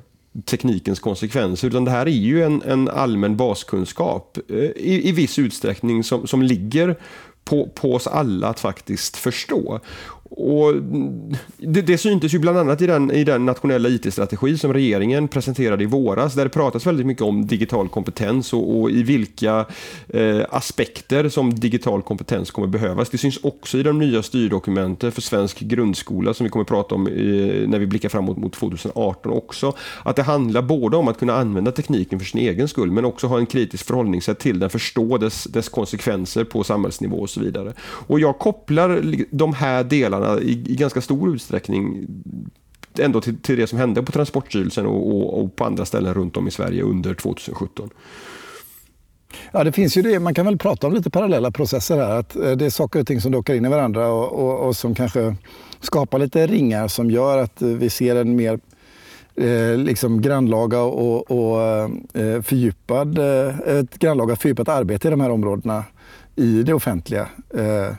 teknikens 0.45 0.99
konsekvenser, 0.99 1.67
utan 1.67 1.85
det 1.85 1.91
här 1.91 2.05
är 2.05 2.11
ju 2.11 2.43
en, 2.43 2.61
en 2.61 2.89
allmän 2.89 3.37
baskunskap 3.37 4.37
eh, 4.49 4.55
i, 4.57 5.09
i 5.09 5.11
viss 5.11 5.39
utsträckning 5.39 6.03
som, 6.03 6.27
som 6.27 6.41
ligger 6.41 6.95
på, 7.45 7.69
på 7.75 7.93
oss 7.93 8.07
alla 8.07 8.47
att 8.47 8.59
faktiskt 8.59 9.17
förstå. 9.17 9.79
Och 10.37 10.73
det, 11.57 11.81
det 11.81 11.97
syntes 11.97 12.33
ju 12.33 12.39
bland 12.39 12.57
annat 12.57 12.81
i 12.81 12.87
den, 12.87 13.11
i 13.11 13.23
den 13.23 13.45
nationella 13.45 13.89
IT-strategi 13.89 14.57
som 14.57 14.73
regeringen 14.73 15.27
presenterade 15.27 15.83
i 15.83 15.87
våras, 15.87 16.33
där 16.33 16.43
det 16.43 16.49
pratas 16.49 16.85
väldigt 16.85 17.05
mycket 17.05 17.23
om 17.23 17.47
digital 17.47 17.89
kompetens 17.89 18.53
och, 18.53 18.79
och 18.79 18.91
i 18.91 19.03
vilka 19.03 19.65
eh, 20.07 20.41
aspekter 20.49 21.29
som 21.29 21.55
digital 21.55 22.01
kompetens 22.01 22.51
kommer 22.51 22.67
behövas. 22.67 23.09
Det 23.09 23.17
syns 23.17 23.37
också 23.43 23.77
i 23.77 23.83
de 23.83 23.99
nya 23.99 24.23
styrdokumenten 24.23 25.11
för 25.11 25.21
svensk 25.21 25.59
grundskola 25.59 26.33
som 26.33 26.43
vi 26.43 26.49
kommer 26.49 26.65
prata 26.65 26.95
om 26.95 27.07
i, 27.07 27.65
när 27.67 27.79
vi 27.79 27.85
blickar 27.87 28.09
framåt 28.09 28.37
mot 28.37 28.53
2018 28.53 29.31
också. 29.31 29.73
Att 30.03 30.15
det 30.15 30.23
handlar 30.23 30.61
både 30.61 30.97
om 30.97 31.07
att 31.07 31.19
kunna 31.19 31.35
använda 31.35 31.71
tekniken 31.71 32.19
för 32.19 32.25
sin 32.25 32.41
egen 32.41 32.67
skull, 32.67 32.91
men 32.91 33.05
också 33.05 33.27
ha 33.27 33.37
en 33.37 33.45
kritisk 33.45 33.85
förhållningssätt 33.85 34.39
till 34.39 34.59
den, 34.59 34.69
förstå 34.69 35.17
dess, 35.17 35.43
dess 35.43 35.69
konsekvenser 35.69 36.43
på 36.43 36.63
samhällsnivå 36.63 37.17
och 37.17 37.29
så 37.29 37.39
vidare. 37.39 37.73
Och 37.79 38.19
jag 38.19 38.39
kopplar 38.39 39.01
de 39.31 39.53
här 39.53 39.83
delarna 39.83 40.24
delarna 40.25 40.41
i, 40.41 40.63
i 40.65 40.75
ganska 40.75 41.01
stor 41.01 41.35
utsträckning 41.35 42.07
ändå 42.99 43.21
till, 43.21 43.37
till 43.37 43.57
det 43.57 43.67
som 43.67 43.79
hände 43.79 44.03
på 44.03 44.11
Transportstyrelsen 44.11 44.85
och, 44.85 45.07
och, 45.07 45.41
och, 45.41 45.55
på 45.55 45.65
andra 45.65 45.85
ställen 45.85 46.13
runt 46.13 46.37
om 46.37 46.47
i 46.47 46.51
Sverige 46.51 46.83
under 46.83 47.13
2017. 47.13 47.89
Ja, 49.51 49.63
det 49.63 49.71
finns 49.71 49.97
ju 49.97 50.01
det. 50.01 50.19
Man 50.19 50.33
kan 50.33 50.45
väl 50.45 50.57
prata 50.57 50.87
om 50.87 50.93
lite 50.93 51.09
parallella 51.09 51.51
processer 51.51 51.97
här. 51.97 52.19
Att 52.19 52.35
eh, 52.35 52.51
det 52.51 52.65
är 52.65 52.69
saker 52.69 52.99
och 52.99 53.07
ting 53.07 53.21
som 53.21 53.31
dockar 53.31 53.53
in 53.53 53.65
i 53.65 53.69
varandra 53.69 54.07
och, 54.07 54.31
och, 54.31 54.67
och 54.67 54.75
som 54.75 54.95
kanske 54.95 55.35
skapar 55.79 56.19
lite 56.19 56.47
ringar 56.47 56.87
som 56.87 57.11
gör 57.11 57.37
att 57.37 57.61
eh, 57.61 57.67
vi 57.67 57.89
ser 57.89 58.15
en 58.15 58.35
mer 58.35 58.59
eh, 59.35 59.77
liksom 59.77 60.21
grannlaga 60.21 60.81
och, 60.81 61.31
och 61.31 61.61
eh, 62.13 62.41
fördjupad, 62.41 63.17
eh, 63.17 63.59
ett 63.59 63.99
grannlaga 63.99 64.35
fördjupat 64.35 64.69
arbete 64.69 65.07
i 65.07 65.11
de 65.11 65.21
här 65.21 65.29
områdena 65.29 65.83
i 66.35 66.63
det 66.63 66.73
offentliga. 66.73 67.27
Eh, 67.57 67.95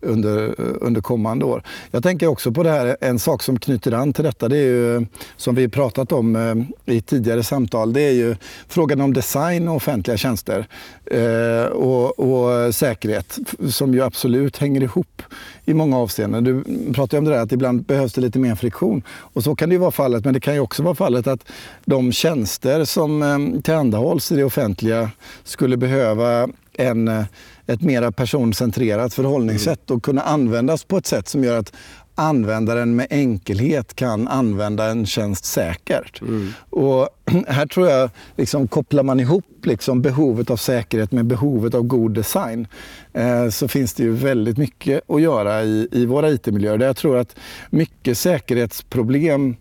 under, 0.00 0.60
under 0.60 1.00
kommande 1.00 1.44
år. 1.44 1.62
Jag 1.90 2.02
tänker 2.02 2.26
också 2.26 2.52
på 2.52 2.62
det 2.62 2.70
här, 2.70 2.96
en 3.00 3.18
sak 3.18 3.42
som 3.42 3.58
knyter 3.58 3.92
an 3.92 4.12
till 4.12 4.24
detta, 4.24 4.48
det 4.48 4.56
är 4.56 4.62
ju 4.62 5.06
som 5.36 5.54
vi 5.54 5.68
pratat 5.68 6.12
om 6.12 6.36
eh, 6.36 6.94
i 6.94 7.00
tidigare 7.00 7.42
samtal, 7.42 7.92
det 7.92 8.00
är 8.00 8.12
ju 8.12 8.36
frågan 8.68 9.00
om 9.00 9.12
design 9.12 9.68
och 9.68 9.76
offentliga 9.76 10.16
tjänster 10.16 10.66
eh, 11.04 11.72
och, 11.72 12.18
och, 12.18 12.74
säkerhet 12.74 13.38
som 13.70 13.94
ju 13.94 14.02
absolut 14.02 14.56
hänger 14.56 14.82
ihop 14.82 15.22
i 15.64 15.74
många 15.74 15.98
avseenden. 15.98 16.44
Du 16.44 16.64
pratade 16.92 17.18
om 17.18 17.24
det 17.24 17.30
där 17.30 17.42
att 17.42 17.52
ibland 17.52 17.82
behövs 17.82 18.12
det 18.12 18.20
lite 18.20 18.38
mer 18.38 18.54
friktion 18.54 19.02
och 19.08 19.44
så 19.44 19.56
kan 19.56 19.68
det 19.68 19.72
ju 19.72 19.78
vara 19.78 19.90
fallet, 19.90 20.24
men 20.24 20.34
det 20.34 20.40
kan 20.40 20.54
ju 20.54 20.60
också 20.60 20.82
vara 20.82 20.94
fallet 20.94 21.26
att 21.26 21.44
de 21.84 22.12
tjänster 22.12 22.84
som 22.84 23.22
eh, 23.22 23.60
tillhandahålls 23.62 24.32
i 24.32 24.36
det 24.36 24.44
offentliga 24.44 25.10
skulle 25.44 25.76
behöva 25.76 26.48
en, 26.78 27.08
eh, 27.08 27.24
ett 27.68 27.82
mer 27.82 28.10
personcentrerat 28.10 29.14
förhållningssätt 29.14 29.90
och 29.90 30.02
kunna 30.02 30.22
användas 30.22 30.84
på 30.84 30.96
ett 30.96 31.06
sätt 31.06 31.28
som 31.28 31.44
gör 31.44 31.58
att 31.58 31.72
användaren 32.18 32.96
med 32.96 33.06
enkelhet 33.10 33.94
kan 33.94 34.28
använda 34.28 34.84
en 34.84 35.06
tjänst 35.06 35.44
säkert. 35.44 36.20
Mm. 36.20 36.52
Och 36.70 37.08
här 37.46 37.66
tror 37.66 37.88
jag 37.88 38.10
liksom 38.36 38.68
kopplar 38.68 39.02
man 39.02 39.20
ihop 39.20 39.44
liksom 39.62 40.02
behovet 40.02 40.50
av 40.50 40.56
säkerhet 40.56 41.12
med 41.12 41.26
behovet 41.26 41.74
av 41.74 41.82
god 41.82 42.14
design 42.14 42.66
eh, 43.12 43.48
så 43.48 43.68
finns 43.68 43.94
det 43.94 44.02
ju 44.02 44.12
väldigt 44.12 44.58
mycket 44.58 45.10
att 45.10 45.22
göra 45.22 45.62
i, 45.62 45.88
i 45.92 46.06
våra 46.06 46.30
IT-miljöer. 46.30 46.78
Jag 46.78 46.96
tror 46.96 47.16
att 47.16 47.36
mycket 47.70 48.18
säkerhetsproblem 48.18 49.56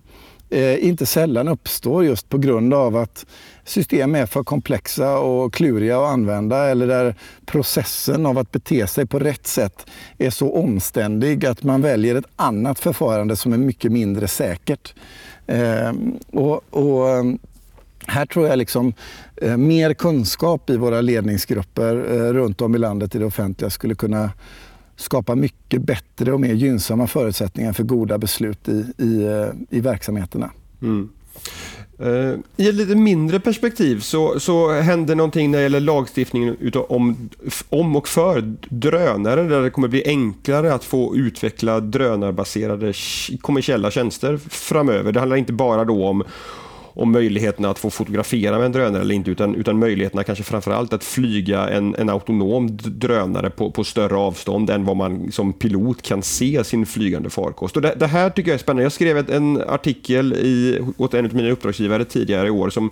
eh, 0.50 0.88
inte 0.88 1.06
sällan 1.06 1.48
uppstår 1.48 2.06
just 2.06 2.30
på 2.30 2.38
grund 2.38 2.74
av 2.74 2.96
att 2.96 3.26
system 3.70 4.16
är 4.16 4.26
för 4.26 4.44
komplexa 4.44 5.20
och 5.20 5.54
kluriga 5.54 5.98
att 6.00 6.14
använda 6.14 6.70
eller 6.70 6.88
där 6.88 7.16
processen 7.46 8.26
av 8.26 8.38
att 8.38 8.52
bete 8.52 8.88
sig 8.88 9.06
på 9.06 9.20
rätt 9.20 9.48
sätt 9.48 9.86
är 10.18 10.30
så 10.30 10.54
omständig 10.54 11.46
att 11.46 11.64
man 11.64 11.82
väljer 11.82 12.16
ett 12.16 12.26
annat 12.36 12.80
förfarande 12.80 13.36
som 13.36 13.54
är 13.54 13.58
mycket 13.58 13.92
mindre 13.92 14.28
säkert. 14.28 14.94
Eh, 15.48 15.94
och, 16.32 16.64
och 16.70 17.10
ehm, 17.10 17.40
här 18.08 18.26
tror 18.26 18.48
jag 18.48 18.58
liksom 18.58 18.94
eh, 19.36 19.58
mer 19.58 19.94
kunskap 19.94 20.70
i 20.70 20.78
våra 20.78 21.02
ledningsgrupper 21.02 21.96
eh, 21.96 22.34
runt 22.34 22.62
om 22.62 22.76
i 22.76 22.78
landet 22.78 23.16
i 23.16 23.20
det 23.20 23.26
offentliga 23.26 23.70
skulle 23.70 23.96
kunna 23.96 24.32
skapa 24.96 25.36
mycket 25.36 25.82
bättre 25.82 26.34
och 26.34 26.40
mer 26.40 26.54
gynnsamma 26.54 27.08
förutsättningar 27.08 27.74
för 27.74 27.84
goda 27.84 28.18
beslut 28.18 28.70
i, 28.70 28.86
i, 28.98 29.24
eh, 29.24 29.78
i 29.78 29.80
verksamheterna. 29.80 30.52
Mm. 30.82 31.10
Uh, 32.02 32.36
I 32.58 32.70
ett 32.70 32.76
lite 32.76 32.96
mindre 32.96 33.40
perspektiv 33.40 34.00
så, 34.00 34.40
så 34.40 34.72
händer 34.72 35.16
någonting 35.16 35.52
när 35.52 35.58
det 35.58 35.64
gäller 35.64 35.80
lagstiftningen 35.80 36.58
utav, 36.60 36.86
om, 36.90 37.30
om 37.70 37.96
och 37.96 38.08
för 38.08 38.56
drönare 38.70 39.44
där 39.44 39.62
det 39.62 39.70
kommer 39.70 39.88
bli 39.88 40.04
enklare 40.06 40.74
att 40.74 40.84
få 40.84 41.16
utveckla 41.16 41.80
drönarbaserade 41.80 42.94
kommersiella 43.42 43.92
tjänster 43.92 44.38
framöver. 44.50 45.12
Det 45.12 45.20
handlar 45.20 45.38
inte 45.38 45.54
bara 45.54 45.86
då 45.86 46.08
om 46.08 46.24
om 46.98 47.12
möjligheterna 47.12 47.70
att 47.70 47.80
få 47.80 47.90
fotografera 47.90 48.58
med 48.58 48.66
en 48.66 48.72
drönare 48.72 49.02
eller 49.02 49.16
inte 49.16 49.32
utan, 49.32 49.56
utan 49.56 49.80
möjligheterna 49.80 50.24
kanske 50.24 50.44
framförallt 50.44 50.94
att 50.94 51.04
flyga 51.04 51.70
en, 51.70 51.96
en 51.96 52.10
autonom 52.10 52.78
drönare 52.78 53.50
på, 53.50 53.72
på 53.72 53.84
större 53.84 54.16
avstånd 54.16 54.70
än 54.70 54.86
vad 54.86 54.98
man 54.98 55.32
som 55.32 55.54
pilot 55.54 56.02
kan 56.02 56.24
se 56.24 56.64
sin 56.64 56.86
flygande 56.86 57.30
farkost. 57.30 57.76
Och 57.76 57.82
det, 57.82 57.96
det 58.00 58.08
här 58.08 58.30
tycker 58.30 58.52
jag 58.52 58.56
är 58.56 58.60
spännande. 58.60 58.84
Jag 58.84 58.92
skrev 58.92 59.30
en 59.32 59.62
artikel 59.68 60.34
i, 60.34 60.82
åt 60.98 61.14
en 61.14 61.26
av 61.26 61.36
mina 61.36 61.50
uppdragsgivare 61.50 62.06
tidigare 62.06 62.48
i 62.48 62.52
år 62.52 62.70
som 62.70 62.92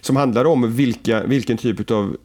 som 0.00 0.16
handlar 0.16 0.44
om 0.44 0.72
vilka, 0.72 1.24
vilken 1.24 1.56
typ 1.56 1.90
av 1.90 2.16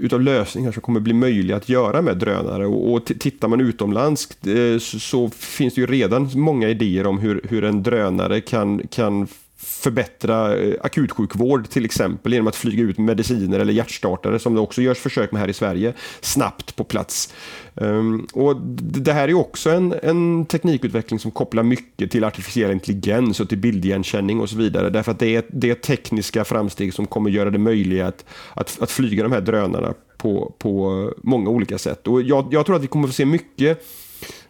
utav 0.00 0.20
lösningar 0.20 0.72
som 0.72 0.82
kommer 0.82 1.00
bli 1.00 1.12
möjliga 1.12 1.56
att 1.56 1.68
göra 1.68 2.02
med 2.02 2.16
drönare. 2.16 2.66
Och, 2.66 2.92
och 2.92 3.04
tittar 3.04 3.48
man 3.48 3.60
utomlands 3.60 4.46
eh, 4.46 4.78
så, 4.78 4.98
så, 4.98 5.30
finns 5.30 5.74
det 5.74 5.80
ju 5.80 5.86
redan 5.86 6.30
många 6.34 6.68
idéer 6.68 7.06
om 7.06 7.18
hur, 7.18 7.40
hur 7.48 7.64
en 7.64 7.82
drönare 7.82 8.40
kan, 8.40 8.82
kan 8.90 9.28
förbättra 9.62 10.56
eh, 10.56 10.74
akutsjukvård 10.80 11.68
till 11.68 11.84
exempel 11.84 12.32
genom 12.32 12.46
att 12.46 12.56
flyga 12.56 12.82
ut 12.82 12.98
mediciner 12.98 13.58
eller 13.58 13.72
hjärtstartare 13.72 14.38
som 14.38 14.54
det 14.54 14.60
också 14.60 14.82
görs 14.82 14.98
försök 14.98 15.32
med 15.32 15.40
här 15.40 15.48
i 15.48 15.52
Sverige 15.52 15.92
snabbt 16.20 16.76
på 16.76 16.84
plats. 16.84 17.34
Ehm, 17.74 18.26
och 18.32 18.56
det 18.76 19.12
här 19.12 19.28
är 19.28 19.34
också 19.34 19.70
en, 19.70 19.94
en, 20.02 20.46
teknikutveckling 20.46 21.18
som 21.18 21.30
kopplar 21.30 21.62
mycket 21.62 22.10
till 22.10 22.24
artificiell 22.24 22.70
intelligens 22.70 23.40
och 23.40 23.48
till 23.48 23.58
bildigenkänning 23.58 24.40
och 24.40 24.50
så 24.50 24.56
vidare 24.56 24.90
därför 24.90 25.12
att 25.12 25.18
det 25.18 25.36
är, 25.36 25.44
det 25.48 25.70
är 25.70 25.74
tekniska 25.74 26.44
framsteg 26.44 26.94
som 26.94 27.06
kommer 27.06 27.30
göra 27.30 27.50
det 27.50 27.58
möjligt 27.58 28.02
att, 28.02 28.24
att, 28.54 28.82
att 28.82 28.90
flyga 28.90 29.22
de 29.22 29.32
här 29.32 29.40
drönarna 29.40 29.94
på, 30.18 30.54
på 30.58 31.12
många 31.22 31.50
olika 31.50 31.78
sätt. 31.78 32.06
Och 32.06 32.22
jag, 32.22 32.48
jag 32.50 32.66
tror 32.66 32.76
att 32.76 32.82
vi 32.82 32.86
kommer 32.86 33.04
att 33.04 33.10
få 33.10 33.14
se 33.14 33.24
mycket 33.24 33.86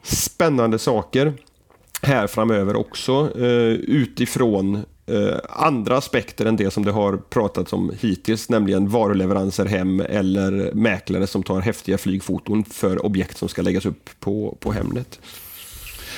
spännande 0.02 0.78
saker 0.78 1.32
här 2.02 2.26
framöver 2.26 2.76
också 2.76 3.30
eh, 3.38 3.72
utifrån 3.72 4.84
eh, 5.10 5.38
andra 5.48 5.96
aspekter 5.96 6.46
än 6.46 6.56
det 6.56 6.70
som 6.70 6.84
det 6.84 6.92
har 6.92 7.16
pratats 7.16 7.72
om 7.72 7.92
hittills, 8.00 8.48
nämligen 8.48 8.88
varuleveranser 8.88 9.66
hem 9.66 10.00
eller 10.00 10.72
mäklare 10.74 11.26
som 11.26 11.42
tar 11.42 11.60
häftiga 11.60 11.98
flygfoton 11.98 12.64
för 12.64 13.06
objekt 13.06 13.38
som 13.38 13.48
ska 13.48 13.62
läggas 13.62 13.86
upp 13.86 14.10
på, 14.20 14.56
på 14.60 14.72
Hemnet. 14.72 15.20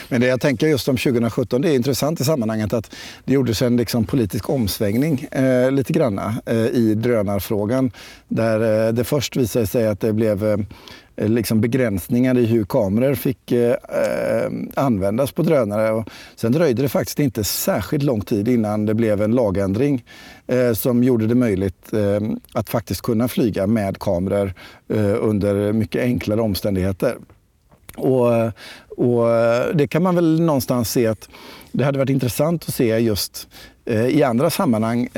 Men 0.09 0.20
det 0.20 0.26
jag 0.26 0.40
tänker 0.40 0.66
just 0.66 0.88
om 0.88 0.96
2017, 0.96 1.62
det 1.62 1.70
är 1.70 1.74
intressant 1.74 2.20
i 2.20 2.24
sammanhanget 2.24 2.72
att 2.72 2.94
det 3.24 3.33
gjordes 3.33 3.62
en 3.62 3.76
liksom 3.76 4.05
politisk 4.05 4.50
omsvängning 4.50 5.26
eh, 5.31 5.70
lite 5.70 5.92
granna 5.92 6.35
eh, 6.46 6.66
i 6.66 6.94
drönarfrågan. 6.94 7.90
Där 8.28 8.87
eh, 8.87 8.92
det 8.92 9.05
först 9.05 9.37
visade 9.37 9.66
sig 9.66 9.87
att 9.87 10.00
det 10.00 10.12
blev 10.12 10.44
eh, 10.44 10.57
Eh, 11.16 11.29
liksom 11.29 11.61
begränsningar 11.61 12.38
i 12.38 12.46
hur 12.46 12.64
kameror 12.64 13.14
fick 13.14 13.53
eh, 13.53 13.70
eh, 13.72 14.53
användas 14.75 15.33
på 15.33 15.42
drönare. 15.42 15.92
Och 15.92 16.09
sen 16.37 16.53
dröjde 16.53 16.83
det 16.83 16.88
faktiskt 16.88 17.18
inte 17.18 17.44
särskilt 17.44 18.05
lång 18.05 18.20
tid 18.20 18.48
innan 18.48 18.87
det 18.87 18.94
blev 18.94 19.22
en 19.22 19.33
lagändring 19.33 20.05
eh, 20.46 20.72
som 20.72 21.05
gjorde 21.05 21.27
det 21.27 21.35
möjligt 21.35 21.92
eh, 21.92 22.20
att 22.53 22.68
faktiskt 22.70 23.03
kunna 23.03 23.29
flyga 23.29 23.66
med 23.66 23.98
kameror 23.98 24.55
eh, 24.88 25.16
under 25.20 25.72
mycket 25.72 26.03
enklare 26.03 26.40
omständigheter. 26.40 27.16
Och, 27.96 28.35
eh, 28.35 28.53
och, 28.96 29.27
det 29.75 29.87
kan 29.87 30.03
man 30.03 30.14
väl 30.14 30.40
någonstans 30.40 30.90
se 30.90 31.07
att 31.07 31.29
det 31.72 31.85
hade 31.85 31.98
varit 31.98 32.11
intressant 32.11 32.64
att 32.68 32.75
se 32.75 32.98
just 32.98 33.48
i 34.09 34.22
andra 34.22 34.51
sammanhang 34.51 35.09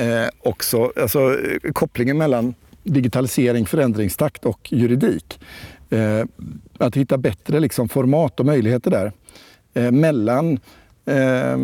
också, 0.43 0.93
alltså 0.97 1.37
kopplingen 1.73 2.19
mellan 2.19 2.55
digitalisering, 2.85 3.67
förändringstakt 3.67 4.45
och 4.45 4.73
juridik. 4.73 5.39
Eh, 5.95 6.25
att 6.79 6.97
hitta 6.97 7.19
bättre 7.19 7.61
liksom, 7.61 7.89
format 7.89 8.41
och 8.41 8.47
möjligheter 8.47 8.91
där 8.91 9.13
eh, 9.75 9.91
mellan 9.91 10.59
eh, 11.05 11.57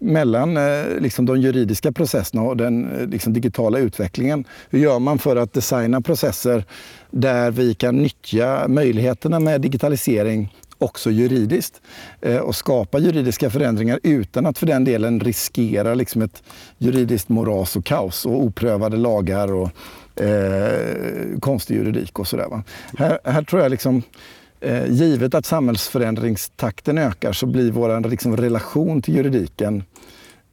mellan 0.00 0.56
eh, 0.56 1.00
liksom 1.00 1.26
de 1.26 1.40
juridiska 1.40 1.92
processerna 1.92 2.42
och 2.42 2.56
den 2.56 3.00
eh, 3.00 3.06
liksom 3.06 3.32
digitala 3.32 3.78
utvecklingen. 3.78 4.44
Hur 4.70 4.78
gör 4.78 4.98
man 4.98 5.18
för 5.18 5.36
att 5.36 5.52
designa 5.52 6.00
processer 6.00 6.64
där 7.10 7.50
vi 7.50 7.74
kan 7.74 7.96
nyttja 7.96 8.68
möjligheterna 8.68 9.40
med 9.40 9.60
digitalisering 9.60 10.54
också 10.78 11.10
juridiskt 11.10 11.80
eh, 12.20 12.38
och 12.38 12.56
skapa 12.56 12.98
juridiska 12.98 13.50
förändringar 13.50 14.00
utan 14.02 14.46
att 14.46 14.58
för 14.58 14.66
den 14.66 14.84
delen 14.84 15.20
riskera 15.20 15.94
liksom 15.94 16.22
ett 16.22 16.42
juridiskt 16.78 17.28
moras 17.28 17.76
och 17.76 17.84
kaos 17.84 18.26
och 18.26 18.42
oprövade 18.42 18.96
lagar 18.96 19.52
och 19.52 19.70
eh, 20.16 21.38
konstig 21.40 21.76
juridik 21.76 22.18
och 22.18 22.28
sådär. 22.28 22.62
Här, 22.98 23.18
här 23.24 23.42
tror 23.42 23.62
jag 23.62 23.70
liksom 23.70 24.02
eh, 24.60 24.86
givet 24.86 25.34
att 25.34 25.46
samhällsförändringstakten 25.46 26.98
ökar 26.98 27.32
så 27.32 27.46
blir 27.46 27.70
vår 27.70 28.08
liksom, 28.08 28.36
relation 28.36 29.02
till 29.02 29.14
juridiken 29.14 29.84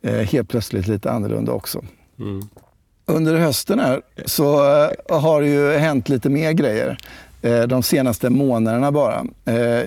eh, 0.02 0.13
helt 0.13 0.50
plötsligt 0.50 0.88
lite 0.88 1.12
annorlunda 1.12 1.52
också. 1.52 1.82
Mm. 2.19 2.41
Under 3.06 3.36
hösten 3.36 3.80
här 3.80 4.02
så 4.26 4.54
eh, 4.54 5.19
har 5.21 5.41
det 5.41 5.47
ju 5.47 5.71
hänt 5.78 6.10
lite 6.10 6.30
mer 6.30 6.52
grejer. 6.52 6.97
Eh, 7.41 7.62
de 7.62 7.84
senaste 7.84 8.30
månaderna 8.30 8.91
bara. 8.91 9.25
Eh, 9.45 9.84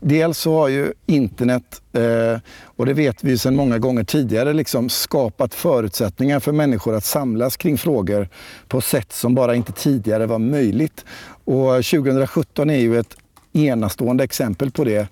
dels 0.00 0.38
så 0.38 0.58
har 0.58 0.68
ju 0.68 0.92
internet, 1.06 1.82
eh, 1.92 2.38
och 2.64 2.86
det 2.86 2.94
vet 2.94 3.24
vi 3.24 3.38
sedan 3.38 3.56
många 3.56 3.78
gånger 3.78 4.04
tidigare, 4.04 4.52
liksom 4.52 4.88
skapat 4.88 5.54
förutsättningar 5.54 6.40
för 6.40 6.52
människor 6.52 6.94
att 6.94 7.04
samlas 7.04 7.56
kring 7.56 7.78
frågor 7.78 8.28
på 8.68 8.80
sätt 8.80 9.12
som 9.12 9.34
bara 9.34 9.54
inte 9.54 9.72
tidigare 9.72 10.26
var 10.26 10.38
möjligt. 10.38 11.04
Och 11.44 11.84
2017 11.84 12.70
är 12.70 12.78
ju 12.78 12.98
ett 12.98 13.16
enastående 13.52 14.24
exempel 14.24 14.70
på 14.70 14.84
det 14.84 15.08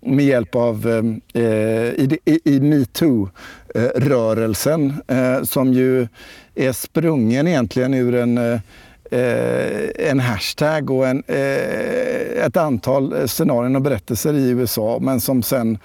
med 0.00 0.24
hjälp 0.24 0.54
av 0.54 0.86
i, 1.34 2.18
i 2.44 2.60
metoo-rörelsen 2.60 4.94
som 5.44 5.72
ju 5.72 6.08
är 6.54 6.72
sprungen 6.72 7.46
egentligen 7.46 7.94
ur 7.94 8.14
en 8.14 8.60
en 9.10 10.20
hashtag 10.20 10.90
och 10.90 11.06
en, 11.06 11.22
eh, 11.26 12.44
ett 12.44 12.56
antal 12.56 13.28
scenarion 13.28 13.76
och 13.76 13.82
berättelser 13.82 14.34
i 14.34 14.48
USA 14.48 14.98
men 15.00 15.20
som 15.20 15.42
sen 15.42 15.78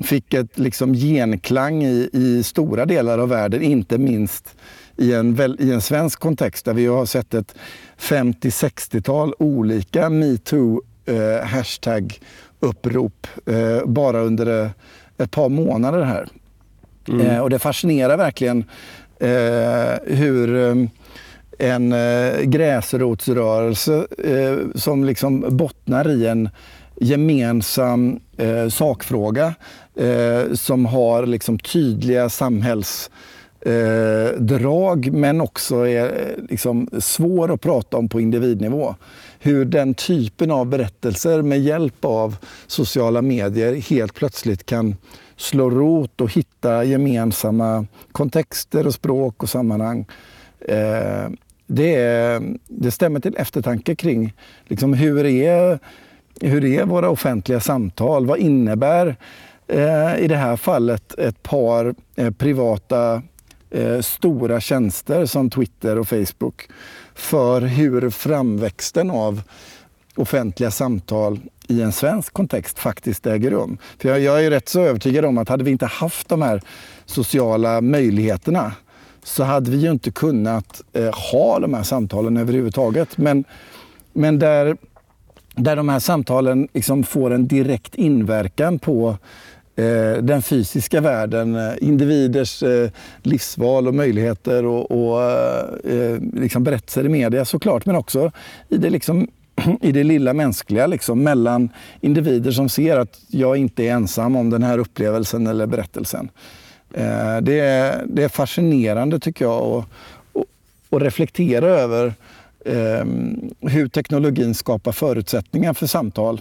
fick 0.00 0.34
ett 0.34 0.58
liksom 0.58 0.94
genklang 0.94 1.84
i, 1.84 2.10
i 2.12 2.42
stora 2.42 2.86
delar 2.86 3.18
av 3.18 3.28
världen, 3.28 3.62
inte 3.62 3.98
minst 3.98 4.56
i 4.96 5.12
en, 5.12 5.56
i 5.58 5.72
en 5.72 5.80
svensk 5.80 6.20
kontext 6.20 6.64
där 6.64 6.74
vi 6.74 6.86
har 6.86 7.06
sett 7.06 7.34
ett 7.34 7.54
50-60-tal 7.98 9.34
olika 9.38 10.10
metoo 10.10 10.82
eh, 11.04 11.54
eh, 13.46 13.86
bara 13.86 14.20
under 14.20 14.62
eh, 14.62 14.70
ett 15.18 15.30
par 15.30 15.48
månader 15.48 16.02
här. 16.02 16.28
Mm. 17.08 17.20
Eh, 17.26 17.40
och 17.40 17.50
det 17.50 17.58
fascinerar 17.58 18.16
verkligen 18.16 18.64
eh, 19.20 20.16
hur 20.16 20.56
eh, 20.56 20.74
en 21.58 21.92
eh, 21.92 22.40
gräsrotsrörelse 22.40 24.06
eh, 24.24 24.56
som 24.74 25.04
liksom 25.04 25.56
bottnar 25.56 26.10
i 26.10 26.26
en 26.26 26.48
gemensam 27.00 28.20
eh, 28.36 28.68
sakfråga 28.68 29.54
eh, 29.96 30.42
som 30.52 30.86
har 30.86 31.26
liksom 31.26 31.58
tydliga 31.58 32.28
samhällsdrag 32.28 35.06
eh, 35.06 35.12
men 35.12 35.40
också 35.40 35.88
är 35.88 36.04
eh, 36.04 36.44
liksom 36.48 36.88
svår 36.98 37.52
att 37.52 37.60
prata 37.60 37.96
om 37.96 38.08
på 38.08 38.20
individnivå. 38.20 38.94
Hur 39.38 39.64
den 39.64 39.94
typen 39.94 40.50
av 40.50 40.66
berättelser 40.66 41.42
med 41.42 41.60
hjälp 41.60 42.04
av 42.04 42.36
sociala 42.66 43.22
medier 43.22 43.74
helt 43.74 44.14
plötsligt 44.14 44.66
kan 44.66 44.96
slå 45.36 45.70
rot 45.70 46.20
och 46.20 46.32
hitta 46.32 46.84
gemensamma 46.84 47.86
kontexter 48.12 48.86
och 48.86 48.94
språk 48.94 49.42
och 49.42 49.48
sammanhang. 49.48 50.06
Eh, 50.68 51.28
det, 51.66 52.40
det 52.68 52.90
stämmer 52.90 53.20
till 53.20 53.36
eftertanke 53.36 53.94
kring 53.94 54.32
liksom 54.64 54.92
hur, 54.94 55.26
är, 55.26 55.78
hur 56.40 56.64
är 56.64 56.84
våra 56.84 57.08
offentliga 57.08 57.60
samtal? 57.60 58.26
Vad 58.26 58.38
innebär 58.38 59.16
eh, 59.66 60.18
i 60.18 60.28
det 60.28 60.36
här 60.36 60.56
fallet 60.56 61.18
ett 61.18 61.42
par 61.42 61.94
eh, 62.16 62.30
privata 62.30 63.22
eh, 63.70 64.00
stora 64.00 64.60
tjänster 64.60 65.26
som 65.26 65.50
Twitter 65.50 65.98
och 65.98 66.08
Facebook 66.08 66.68
för 67.14 67.60
hur 67.60 68.10
framväxten 68.10 69.10
av 69.10 69.42
offentliga 70.16 70.70
samtal 70.70 71.40
i 71.68 71.82
en 71.82 71.92
svensk 71.92 72.32
kontext 72.32 72.78
faktiskt 72.78 73.26
äger 73.26 73.50
rum. 73.50 73.78
För 73.98 74.08
jag, 74.08 74.20
jag 74.20 74.44
är 74.44 74.50
rätt 74.50 74.68
så 74.68 74.80
övertygad 74.80 75.24
om 75.24 75.38
att 75.38 75.48
hade 75.48 75.64
vi 75.64 75.70
inte 75.70 75.86
haft 75.86 76.28
de 76.28 76.42
här 76.42 76.62
sociala 77.04 77.80
möjligheterna 77.80 78.72
så 79.24 79.44
hade 79.44 79.70
vi 79.70 79.76
ju 79.76 79.90
inte 79.90 80.10
kunnat 80.10 80.82
eh, 80.92 81.14
ha 81.32 81.58
de 81.58 81.74
här 81.74 81.82
samtalen 81.82 82.36
överhuvudtaget. 82.36 83.18
Men, 83.18 83.44
men 84.12 84.38
där, 84.38 84.76
där 85.54 85.76
de 85.76 85.88
här 85.88 85.98
samtalen 85.98 86.68
liksom 86.72 87.04
får 87.04 87.30
en 87.30 87.48
direkt 87.48 87.94
inverkan 87.94 88.78
på 88.78 89.16
eh, 89.76 90.22
den 90.22 90.42
fysiska 90.42 91.00
världen, 91.00 91.56
eh, 91.56 91.72
individers 91.80 92.62
eh, 92.62 92.90
livsval 93.22 93.88
och 93.88 93.94
möjligheter 93.94 94.66
och, 94.66 94.90
och 94.90 95.22
eh, 95.90 96.18
liksom 96.32 96.64
berättelser 96.64 97.04
i 97.04 97.08
media 97.08 97.44
såklart, 97.44 97.86
men 97.86 97.96
också 97.96 98.32
i 98.68 98.76
det, 98.76 98.90
liksom, 98.90 99.28
i 99.80 99.92
det 99.92 100.04
lilla 100.04 100.32
mänskliga 100.32 100.86
liksom, 100.86 101.22
mellan 101.22 101.68
individer 102.00 102.50
som 102.50 102.68
ser 102.68 102.96
att 102.96 103.20
jag 103.28 103.56
inte 103.56 103.84
är 103.84 103.92
ensam 103.92 104.36
om 104.36 104.50
den 104.50 104.62
här 104.62 104.78
upplevelsen 104.78 105.46
eller 105.46 105.66
berättelsen. 105.66 106.28
Eh, 106.96 107.40
det 107.42 107.60
är, 107.60 108.04
det 108.06 108.24
är 108.24 108.28
fascinerande 108.28 109.20
tycker 109.20 109.44
jag 109.44 109.62
att, 109.62 111.02
reflektera 111.02 111.66
över 111.66 112.14
eh, 112.64 113.04
hur 113.60 113.88
teknologin 113.88 114.54
skapar 114.54 114.92
förutsättningar 114.92 115.74
för 115.74 115.86
samtal 115.86 116.40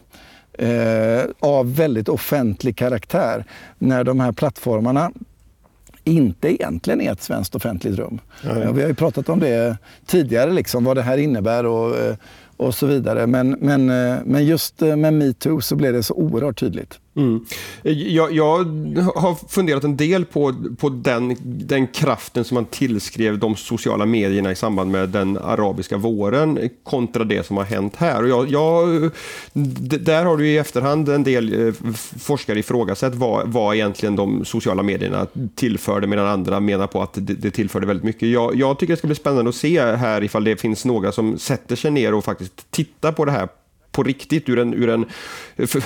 eh, 0.54 1.22
av 1.40 1.76
väldigt 1.76 2.10
offentlig 2.10 2.76
karaktär 2.76 3.46
när 3.78 4.04
de 4.04 4.20
här 4.20 4.32
plattformarna 4.32 5.12
inte 6.04 6.54
egentligen 6.54 7.02
är 7.02 7.12
ett 7.12 7.22
svenskt 7.22 7.56
offentligt 7.56 7.98
rum. 8.00 8.20
Ja, 8.44 8.72
Vi 8.72 8.82
har 8.82 8.90
ju 8.90 8.96
pratat 8.96 9.30
om 9.30 9.40
det 9.40 9.78
tidigare, 10.06 10.52
liksom, 10.52 10.84
vad 10.84 10.98
det 10.98 11.02
här 11.02 11.18
innebär 11.18 11.66
och, 11.66 11.96
och 12.58 12.76
så 12.76 12.86
vidare. 12.86 13.28
Men, 13.28 13.50
men, 13.60 13.86
men 14.26 14.46
just 14.46 14.82
med 14.82 15.14
metoo 15.14 15.62
så 15.62 15.76
blev 15.76 15.94
det 15.94 16.04
så 16.04 16.14
oerhört 16.14 16.60
tydligt. 16.60 17.00
Mm. 17.16 17.46
Jag, 17.84 18.34
jag, 18.34 18.58
har 19.16 19.50
funderat 19.50 19.84
en 19.84 19.98
del 19.98 20.26
på, 20.26 20.56
på 20.78 20.90
den, 20.90 21.36
den 21.44 21.88
kraften 21.88 22.44
som 22.44 22.56
man 22.56 22.66
tillskrev 22.66 23.40
de 23.40 23.56
sociala 23.56 24.06
medierna 24.06 24.52
i 24.52 24.56
samband 24.56 24.92
med 24.92 25.10
den 25.10 25.38
arabiska 25.38 25.98
våren 25.98 26.70
kontra 26.84 27.24
det 27.24 27.46
som 27.46 27.58
har 27.58 27.64
hänt 27.64 27.96
här. 27.96 28.24
Och 28.24 28.30
jag, 28.30 28.52
jag, 28.52 29.12
där 29.54 30.26
har 30.26 30.38
du 30.38 30.48
i 30.48 30.58
efterhand 30.58 31.10
en 31.10 31.24
del 31.24 31.68
eh, 31.68 31.74
forskare 32.20 32.60
ifrågasatt 32.60 33.16
vad, 33.16 33.48
vad 33.48 33.76
egentligen 33.76 34.16
de 34.16 34.46
sociala 34.46 34.84
medierna 34.84 35.28
tillförde 35.56 36.08
medan 36.08 36.28
andra 36.28 36.60
menar 36.60 36.88
på 36.88 37.02
att 37.02 37.14
det, 37.14 37.34
det 37.34 37.52
tillförde 37.52 37.88
väldigt 37.88 38.04
mycket. 38.04 38.30
Jag, 38.30 38.56
jag 38.56 38.80
tycker 38.80 38.94
det 38.94 38.98
ska 38.98 39.08
bli 39.08 39.16
spännande 39.16 39.50
att 39.50 39.56
se 39.56 39.82
här 39.82 40.24
ifall 40.24 40.44
det 40.44 40.62
finns 40.62 40.86
några 40.86 41.12
som 41.12 41.38
sätter 41.38 41.76
sig 41.76 41.92
ner 41.92 42.14
och 42.14 42.24
faktiskt 42.24 42.72
tittar 42.72 43.12
på 43.12 43.26
det 43.26 43.32
här 43.32 43.48
på 43.94 44.04
riktigt 44.04 44.50
ur 44.50 44.60
en, 44.60 44.74
ur 44.74 44.90
en, 44.90 45.06
för, 45.68 45.84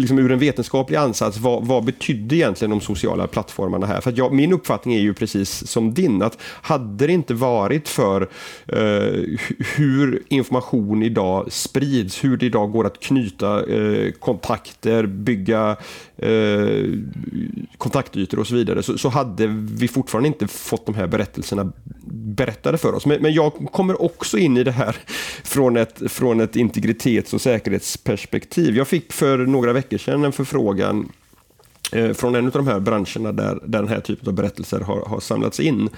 liksom 0.00 0.18
ur 0.18 0.32
en 0.32 0.38
vetenskaplig 0.38 0.96
ansats. 0.96 1.38
Vad, 1.38 1.66
vad 1.66 1.84
betydde 1.84 2.36
egentligen 2.36 2.70
de 2.70 2.80
sociala 2.80 3.26
plattformarna 3.26 3.86
här? 3.86 4.00
För 4.00 4.12
jag, 4.16 4.32
min 4.32 4.52
uppfattning 4.52 4.94
är 4.94 5.00
ju 5.00 5.14
precis 5.14 5.66
som 5.66 5.94
din, 5.94 6.22
att 6.22 6.38
hade 6.42 7.06
det 7.06 7.12
inte 7.12 7.34
varit 7.34 7.88
för 7.88 8.28
eh, 8.66 9.38
hur 9.76 10.22
information 10.28 11.02
idag 11.02 11.52
sprids, 11.52 12.24
hur 12.24 12.36
det 12.36 12.46
idag 12.46 12.72
går 12.72 12.86
att 12.86 13.00
knyta 13.00 13.66
eh, 13.66 14.12
kontakter, 14.12 15.06
bygga 15.06 15.76
eh, 16.22 16.84
kontaktytor 17.78 18.38
och 18.38 18.46
så 18.46 18.54
vidare, 18.54 18.82
så, 18.82 18.98
så, 18.98 19.08
hade 19.08 19.46
vi 19.46 19.88
fortfarande 19.88 20.26
inte 20.26 20.46
fått 20.46 20.86
de 20.86 20.94
här 20.94 21.06
berättelserna 21.06 21.72
berättade 22.12 22.78
för 22.78 22.94
oss. 22.94 23.06
Men, 23.06 23.22
men 23.22 23.32
jag 23.32 23.52
kommer 23.72 24.02
också 24.02 24.38
in 24.38 24.56
i 24.56 24.64
det 24.64 24.72
här 24.72 24.96
från 25.44 25.76
ett, 25.76 26.02
från 26.12 26.40
ett 26.40 26.56
integritets 26.56 27.34
och 27.34 27.40
säkerhetsperspektiv. 27.40 28.76
Jag 28.76 28.88
fick 28.88 29.12
för 29.12 29.38
några 29.38 29.72
veckor 29.72 29.98
sedan 29.98 30.24
en 30.24 30.32
förfrågan 30.32 31.08
Eh, 31.92 32.12
från 32.12 32.34
en 32.34 32.46
av 32.46 32.52
de 32.52 32.66
här 32.66 32.80
branscherna 32.80 33.32
där, 33.32 33.58
där 33.64 33.78
den 33.78 33.88
här 33.88 34.00
typen 34.00 34.28
av 34.28 34.34
berättelser 34.34 34.80
har, 34.80 35.04
har 35.06 35.20
samlats 35.20 35.60
in. 35.60 35.88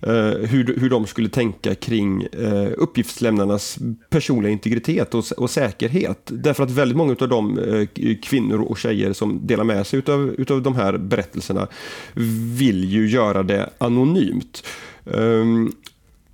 Eh, 0.00 0.12
hur, 0.24 0.80
hur 0.80 0.90
de 0.90 1.06
skulle 1.06 1.28
tänka 1.28 1.74
kring 1.74 2.22
eh, 2.22 2.68
uppgiftslämnarnas 2.76 3.78
personliga 4.10 4.52
integritet 4.52 5.14
och, 5.14 5.24
och 5.36 5.50
säkerhet. 5.50 6.18
Därför 6.24 6.64
att 6.64 6.70
väldigt 6.70 6.96
många 6.96 7.16
av 7.20 7.28
de 7.28 7.58
eh, 7.58 8.16
kvinnor 8.22 8.60
och 8.60 8.78
tjejer 8.78 9.12
som 9.12 9.46
delar 9.46 9.64
med 9.64 9.86
sig 9.86 9.98
utav, 9.98 10.34
utav 10.38 10.62
de 10.62 10.76
här 10.76 10.98
berättelserna 10.98 11.68
vill 12.56 12.84
ju 12.84 13.08
göra 13.08 13.42
det 13.42 13.70
anonymt. 13.78 14.66
Um, 15.04 15.72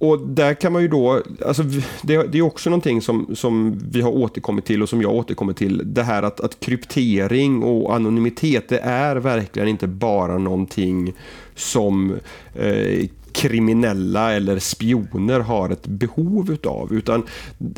och 0.03 0.19
där 0.19 0.55
kan 0.55 0.73
man 0.73 0.83
ju 0.83 0.89
då, 0.89 1.23
alltså 1.47 1.63
det, 2.03 2.23
det, 2.33 2.39
är 2.39 2.43
också 2.43 2.71
någonting 2.71 3.03
som, 3.03 3.37
som 3.37 3.81
vi 3.91 4.01
har 4.01 4.11
återkommit 4.11 4.65
till 4.65 4.83
och 4.83 4.89
som 4.89 5.03
jag 5.03 5.13
återkommer 5.13 5.53
till. 5.53 5.83
Det 5.85 6.03
här 6.03 6.23
att, 6.23 6.41
att 6.41 6.61
kryptering 6.61 7.63
och 7.63 7.95
anonymitet, 7.95 8.69
det 8.69 8.79
är 8.79 9.17
verkligen 9.17 9.69
inte 9.69 9.87
bara 9.87 10.39
någonting 10.39 11.13
som 11.55 12.15
eh, 12.55 13.09
kriminella 13.35 14.33
eller 14.33 14.59
spioner 14.59 15.41
har 15.41 15.71
ett 15.71 15.87
behov 15.87 16.51
utav. 16.51 16.93
Utan 16.93 17.23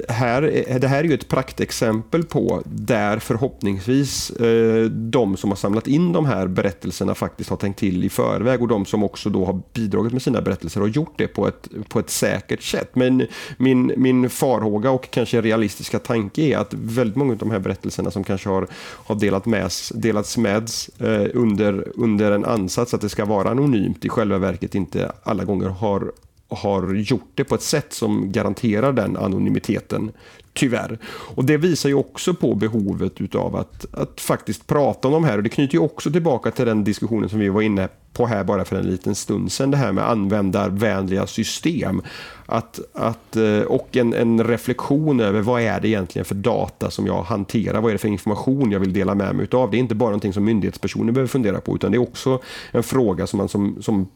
här, 0.09 0.43
det 0.81 0.89
här 0.89 0.99
är 0.99 1.05
ju 1.05 1.15
ett 1.15 1.29
praktexempel 1.29 2.25
på 2.25 2.63
där 2.65 3.19
förhoppningsvis 3.19 4.31
eh, 4.31 4.85
de 4.85 5.37
som 5.37 5.51
har 5.51 5.57
samlat 5.57 5.87
in 5.87 6.13
de 6.13 6.27
här 6.27 6.47
berättelserna 6.47 7.15
faktiskt 7.15 7.51
har 7.51 7.57
tänkt 7.57 7.79
till 7.79 8.05
i 8.05 8.09
förväg 8.09 8.63
och 8.63 8.69
de 8.69 8.85
som 8.85 9.05
också 9.05 9.31
då 9.31 9.45
har 9.45 9.61
bidragit 9.73 10.13
med 10.13 10.23
sina 10.23 10.41
berättelser 10.41 10.81
har 10.81 10.89
gjort 10.89 11.15
det 11.17 11.27
på 11.27 11.49
ett, 11.49 11.69
på 11.89 11.99
ett 11.99 12.11
säkert 12.11 12.63
sätt. 12.63 12.91
Men 12.93 13.27
min, 13.57 13.93
min 13.97 14.31
farhåga 14.31 14.91
och 14.91 15.11
kanske 15.11 15.41
realistiska 15.41 15.99
tanke 15.99 16.43
är 16.43 16.59
att 16.59 16.75
väldigt 16.75 17.17
många 17.17 17.33
av 17.33 17.39
de 17.39 17.51
här 17.51 17.59
berättelserna 17.59 18.11
som 18.11 18.25
kanske 18.25 18.49
har, 18.49 18.67
har 19.07 19.15
delat 19.15 19.47
med, 19.47 19.71
delats 19.95 20.39
med 20.39 20.71
eh, 20.99 21.27
under, 21.35 21.93
under 21.95 22.33
en 22.33 22.45
ansats 22.45 22.95
att 22.95 23.01
det 23.01 23.09
ska 23.09 23.25
vara 23.25 23.51
anonymt 23.51 24.05
i 24.05 24.09
själva 24.09 24.39
verket 24.39 24.75
inte 24.75 25.13
alla 25.23 25.44
gånger 25.45 25.69
har 25.69 26.13
har 26.49 26.95
gjort 26.95 27.31
det 27.35 27.45
på 27.45 27.55
ett 27.55 27.63
sätt 27.63 27.93
som 27.93 28.33
garanterar 28.33 28.93
den 28.93 29.17
anonymiteten, 29.17 30.13
tyvärr. 30.53 30.99
Och 31.07 31.45
Det 31.45 31.57
visar 31.57 31.89
ju 31.89 31.95
också 31.95 32.35
på 32.35 32.55
behovet 32.55 33.21
utav 33.21 33.57
att, 33.57 33.95
att 33.95 34.21
faktiskt 34.21 34.67
prata 34.67 35.09
om 35.09 35.15
de 35.15 35.25
här 35.25 35.37
och 35.37 35.43
det 35.43 35.49
knyter 35.49 35.75
ju 35.75 35.81
också 35.81 36.11
tillbaka 36.11 36.51
till 36.51 36.67
den 36.67 36.85
diskussionen 36.85 37.29
som 37.29 37.39
vi 37.39 37.49
var 37.49 37.63
inne 37.63 37.89
på 38.15 38.27
här 38.27 38.45
bara 38.45 38.65
för 38.65 38.77
en 38.77 38.87
liten 38.87 39.15
stund 39.15 39.53
sedan, 39.53 39.71
det 39.71 39.77
här 39.77 39.93
med 39.93 40.11
användarvänliga 40.11 41.27
system. 41.27 42.03
Att, 42.47 42.81
att, 42.93 43.37
eh, 43.37 43.61
och 43.61 43.97
en, 43.97 44.15
en, 44.15 44.45
reflektion 44.45 45.21
över 45.21 45.41
vad 45.41 45.63
är 45.63 45.81
det 45.81 45.89
egentligen 45.89 46.25
för 46.25 46.35
data 46.35 46.91
som 46.91 47.07
jag 47.07 47.23
hanterar, 47.23 47.81
vad 47.81 47.91
är 47.91 47.93
det 47.93 47.99
för 47.99 48.09
information 48.09 48.71
jag 48.71 48.81
vill 48.81 48.93
dela 48.93 49.15
med 49.15 49.35
mig 49.35 49.49
av. 49.53 49.71
Det 49.71 49.77
är 49.77 49.79
inte 49.79 49.95
bara 49.95 50.11
någonting 50.11 50.33
som 50.33 50.45
myndighetspersoner 50.45 51.13
behöver 51.13 51.29
fundera 51.29 51.61
på, 51.61 51.75
utan 51.75 51.91
det 51.91 51.97
är 51.97 52.03
också 52.03 52.41
en 52.73 52.83
fråga 52.83 53.27
som 53.27 53.39
man 53.39 53.49
som, 53.49 53.83
som 53.83 54.09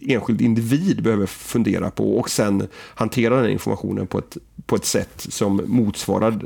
enskild 0.00 0.40
individ 0.40 1.02
behöver 1.02 1.26
fundera 1.26 1.90
på 1.90 2.18
och 2.18 2.30
sen 2.30 2.68
hantera 2.94 3.42
den 3.42 3.50
informationen 3.50 4.06
på 4.06 4.18
ett, 4.18 4.36
på 4.66 4.76
ett 4.76 4.84
sätt 4.84 5.26
som 5.28 5.62
motsvarar 5.66 6.40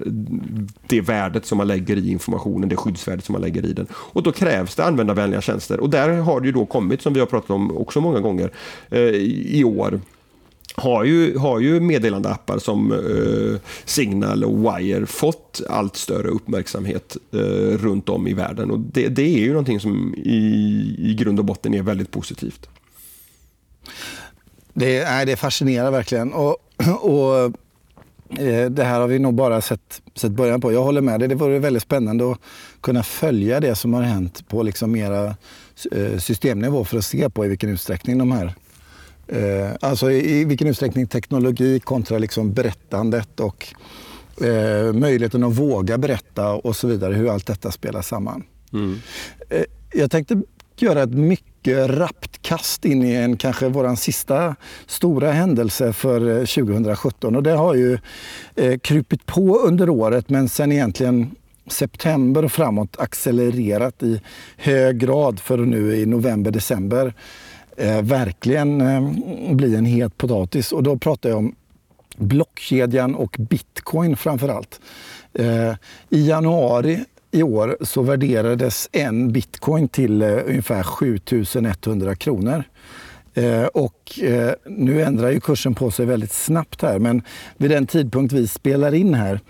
det 0.87 1.01
värdet 1.01 1.47
som 1.47 1.59
man 1.59 1.67
lägger 1.67 1.97
i 1.97 2.11
informationen, 2.11 2.69
det 2.69 2.77
skyddsvärdet 2.77 3.25
som 3.25 3.33
man 3.33 3.43
lägger 3.43 3.67
i 3.67 3.73
den. 3.73 3.87
Och 3.93 4.23
då 4.23 4.33
krävs 4.33 4.75
det 4.75 4.85
användarvänliga 4.85 5.41
tjänster 5.41 5.81
och 5.81 5.91
där 5.91 6.09
har 6.09 6.41
det 6.41 6.47
ju 6.47 6.53
då 6.53 6.67
kommit, 6.67 6.82
som 7.01 7.13
vi 7.13 7.21
har 7.21 7.27
pratat 7.27 7.51
om 7.51 7.77
också 7.77 8.01
många 8.01 8.21
gånger 8.21 8.53
eh, 8.91 9.01
i 9.01 9.65
år, 9.65 10.01
har 10.75 11.05
ju, 11.05 11.39
har 11.39 11.61
ju 11.61 11.81
meddelandeappar 11.81 12.59
som 12.59 12.93
eh, 12.93 13.61
Signal 13.85 14.45
och 14.45 14.59
Wire 14.59 15.07
fått 15.07 15.61
allt 15.69 15.97
större 15.97 16.29
uppmärksamhet 16.29 17.17
eh, 17.33 17.39
runt 17.79 18.09
om 18.09 18.27
i 18.27 18.35
världen. 18.35 18.71
Och 18.71 18.79
det, 18.79 19.09
det, 19.09 19.23
är 19.23 19.39
ju 19.39 19.49
någonting 19.49 19.81
som 19.81 20.15
i, 20.15 20.41
i 20.99 21.15
grund 21.15 21.39
och 21.39 21.45
botten 21.45 21.75
är 21.75 21.83
väldigt 21.83 22.11
positivt. 22.11 22.69
Det, 24.73 25.05
nej, 25.05 25.27
det 25.27 25.37
fascinerar 25.37 25.91
verkligen. 25.91 26.33
Och, 26.33 26.57
och 27.01 27.45
eh, 28.41 28.71
det 28.71 28.85
här 28.85 29.01
har 29.01 29.07
vi 29.07 29.19
nog 29.19 29.35
bara 29.35 29.61
sett, 29.61 30.03
sett 30.15 30.33
början 30.33 30.61
på. 30.61 30.73
Jag 30.73 30.83
håller 30.83 31.01
med 31.01 31.21
dig. 31.21 31.29
Det 31.29 31.35
vore 31.35 31.59
väldigt 31.59 31.83
spännande 31.83 32.33
att 32.33 32.39
kunna 32.81 33.03
följa 33.03 33.61
det 33.61 33.75
som 33.75 33.95
har 33.95 34.03
hänt 34.03 34.49
på 34.49 34.63
liksom 34.63 34.93
mera 34.93 35.25
eh, 35.25 35.35
systemnivå 36.19 36.85
för 36.85 36.99
att 36.99 37.05
se 37.05 37.31
på 37.31 37.45
i 37.45 37.49
vilken 37.49 37.71
utsträckning 37.71 38.19
de 38.19 38.33
här 38.33 38.55
Eh, 39.33 39.71
alltså 39.81 40.11
i 40.11 40.45
vilken 40.45 40.69
utsträckning 40.69 41.07
teknologi 41.07 41.81
kontra 41.81 42.19
liksom 42.19 42.53
berättandet 42.53 43.41
och 43.41 43.75
eh, 44.45 44.93
möjligheten 44.93 45.45
att 45.45 45.53
våga 45.53 45.99
berätta 45.99 46.53
och 46.53 46.77
så 46.77 46.89
vidare, 46.89 47.15
hur 47.15 47.29
allt 47.29 47.47
detta 47.47 47.71
spelar 47.71 48.03
samman. 48.03 48.45
Mm. 48.73 48.99
Eh, 49.49 49.65
jag 49.95 50.11
tänkte 50.11 50.43
göra 50.77 51.03
ett 51.03 51.15
mycket 51.15 51.91
rappt 51.91 52.43
kast 52.43 52.85
in 52.85 53.03
i 53.03 53.13
en 53.15 53.37
kanske 53.37 53.69
vår 53.69 53.97
sista 53.97 54.57
stora 54.87 55.33
händelse 55.33 55.93
för 55.93 56.47
2017 56.47 57.37
och 57.37 57.43
det 57.43 57.53
har 57.53 57.75
ju 57.75 57.99
eh, 58.55 58.79
krypit 58.79 59.27
på 59.27 59.59
under 59.59 59.89
året 59.89 60.31
men 60.31 60.49
sen 60.49 60.73
egentligen 60.73 61.31
september 61.73 62.45
och 62.45 62.53
framåt 62.53 63.01
accelererat 63.01 64.03
i 64.03 64.21
hög 64.57 64.99
grad 64.99 65.41
för 65.41 65.59
nu 65.59 65.97
i 65.97 66.07
november, 66.07 66.51
december 66.51 67.15
eh, 67.77 68.03
verkligen 68.03 68.81
eh, 68.81 69.55
bli 69.55 69.77
en 69.77 69.85
het 69.85 70.19
potatis. 70.19 70.73
Och 70.73 70.83
då 70.83 70.97
pratar 70.97 71.29
jag 71.29 71.39
om 71.39 71.55
blockkedjan 72.17 73.15
och 73.15 73.37
bitcoin 73.39 74.17
framför 74.17 74.49
allt. 74.49 74.81
Eh, 75.35 75.75
I 76.11 76.29
januari 76.29 77.05
i 77.31 77.43
år 77.43 77.77
så 77.81 78.03
värderades 78.03 78.89
en 78.93 79.33
bitcoin 79.33 79.89
till 79.89 80.23
eh, 80.23 80.39
ungefär 80.47 80.83
7100 80.83 82.15
kronor. 82.15 82.65
Eh, 83.35 83.65
och 83.65 84.21
eh, 84.23 84.53
nu 84.67 85.03
ändrar 85.03 85.31
ju 85.31 85.41
kursen 85.41 85.75
på 85.75 85.91
sig 85.91 86.07
väldigt 86.07 86.33
snabbt 86.33 86.83
här 86.83 86.99
men 86.99 87.23
vid 87.57 87.71
den 87.71 87.87
tidpunkt 87.87 88.33
vi 88.33 88.49
spelar 88.49 88.95
in 88.95 89.15
här 89.15 89.41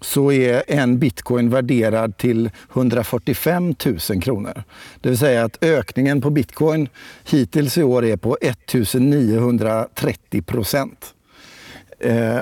så 0.00 0.32
är 0.32 0.62
en 0.66 0.98
bitcoin 0.98 1.50
värderad 1.50 2.16
till 2.16 2.50
145 2.72 3.74
000 4.10 4.22
kronor. 4.22 4.62
Det 5.00 5.08
vill 5.08 5.18
säga 5.18 5.44
att 5.44 5.64
ökningen 5.64 6.20
på 6.20 6.30
bitcoin 6.30 6.88
hittills 7.24 7.78
i 7.78 7.82
år 7.82 8.04
är 8.04 8.16
på 8.16 8.36
1930 8.40 10.42
procent. 10.42 11.14
Eh, 11.98 12.38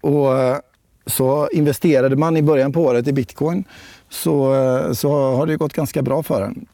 och 0.00 0.60
så 1.06 1.48
investerade 1.52 2.16
man 2.16 2.36
i 2.36 2.42
början 2.42 2.72
på 2.72 2.82
året 2.82 3.08
i 3.08 3.12
bitcoin 3.12 3.64
så, 4.08 4.54
eh, 4.54 4.92
så 4.92 5.10
har 5.10 5.46
det 5.46 5.56
gått 5.56 5.72
ganska 5.72 6.02
bra 6.02 6.22
för 6.22 6.40
den. 6.40 6.66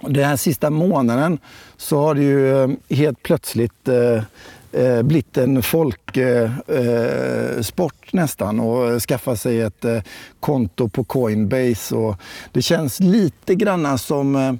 Den 0.00 0.24
här 0.24 0.36
sista 0.36 0.70
månaden 0.70 1.38
så 1.76 2.00
har 2.00 2.14
det 2.14 2.22
ju 2.22 2.62
eh, 2.62 2.70
helt 2.88 3.22
plötsligt 3.22 3.88
eh, 3.88 4.22
eh, 4.72 5.02
blivit 5.02 5.36
en 5.36 5.62
folksport 5.62 6.14
eh, 6.66 8.18
eh 8.18 8.22
nästan 8.22 8.60
och 8.60 9.02
skaffa 9.02 9.36
sig 9.36 9.60
ett 9.60 9.84
eh, 9.84 10.02
konto 10.40 10.88
på 10.88 11.04
Coinbase. 11.04 11.94
Och 11.94 12.16
det 12.52 12.62
känns 12.62 13.00
lite 13.00 13.54
grann 13.54 13.98
som 13.98 14.36
eh, 14.36 14.54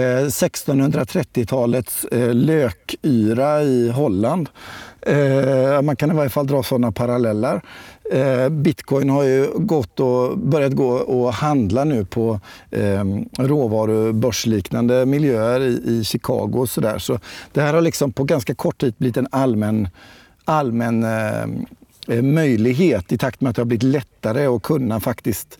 eh, 0.00 0.24
1630-talets 0.24 2.06
lökyra 2.32 3.62
i 3.62 3.90
Holland. 3.90 4.48
Man 5.82 5.96
kan 5.96 6.10
i 6.10 6.14
varje 6.14 6.30
fall 6.30 6.46
dra 6.46 6.62
sådana 6.62 6.92
paralleller. 6.92 7.62
Eh, 8.12 8.48
bitcoin 8.48 9.10
har 9.10 9.22
ju 9.24 9.50
gått 9.54 10.00
och 10.00 10.38
börjat 10.38 10.72
gå 10.72 10.88
och 10.88 11.32
handla 11.32 11.84
nu 11.84 12.04
på 12.04 12.40
eh, 12.70 13.04
råvarubörsliknande 13.38 15.06
miljöer 15.06 15.60
i, 15.60 15.82
i 15.86 16.04
Chicago 16.04 16.52
och 16.54 16.68
sådär. 16.68 16.98
Så 16.98 17.18
det 17.52 17.60
här 17.60 17.74
har 17.74 17.80
liksom 17.80 18.12
på 18.12 18.24
ganska 18.24 18.54
kort 18.54 18.80
tid 18.80 18.94
blivit 18.98 19.16
en 19.16 19.28
allmän, 19.30 19.88
allmän 20.44 21.04
eh, 21.04 21.42
eh, 22.08 22.22
möjlighet 22.22 23.12
i 23.12 23.18
takt 23.18 23.40
med 23.40 23.50
att 23.50 23.56
det 23.56 23.62
har 23.62 23.66
blivit 23.66 23.82
lättare 23.82 24.46
att 24.46 24.62
kunna 24.62 25.00
faktiskt 25.00 25.58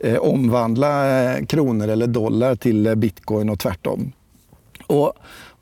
eh, 0.00 0.16
omvandla 0.16 1.22
eh, 1.22 1.44
kronor 1.46 1.88
eller 1.88 2.06
dollar 2.06 2.54
till 2.54 2.86
eh, 2.86 2.94
bitcoin 2.94 3.48
och 3.48 3.58
tvärtom. 3.58 4.12
Och, 4.86 5.12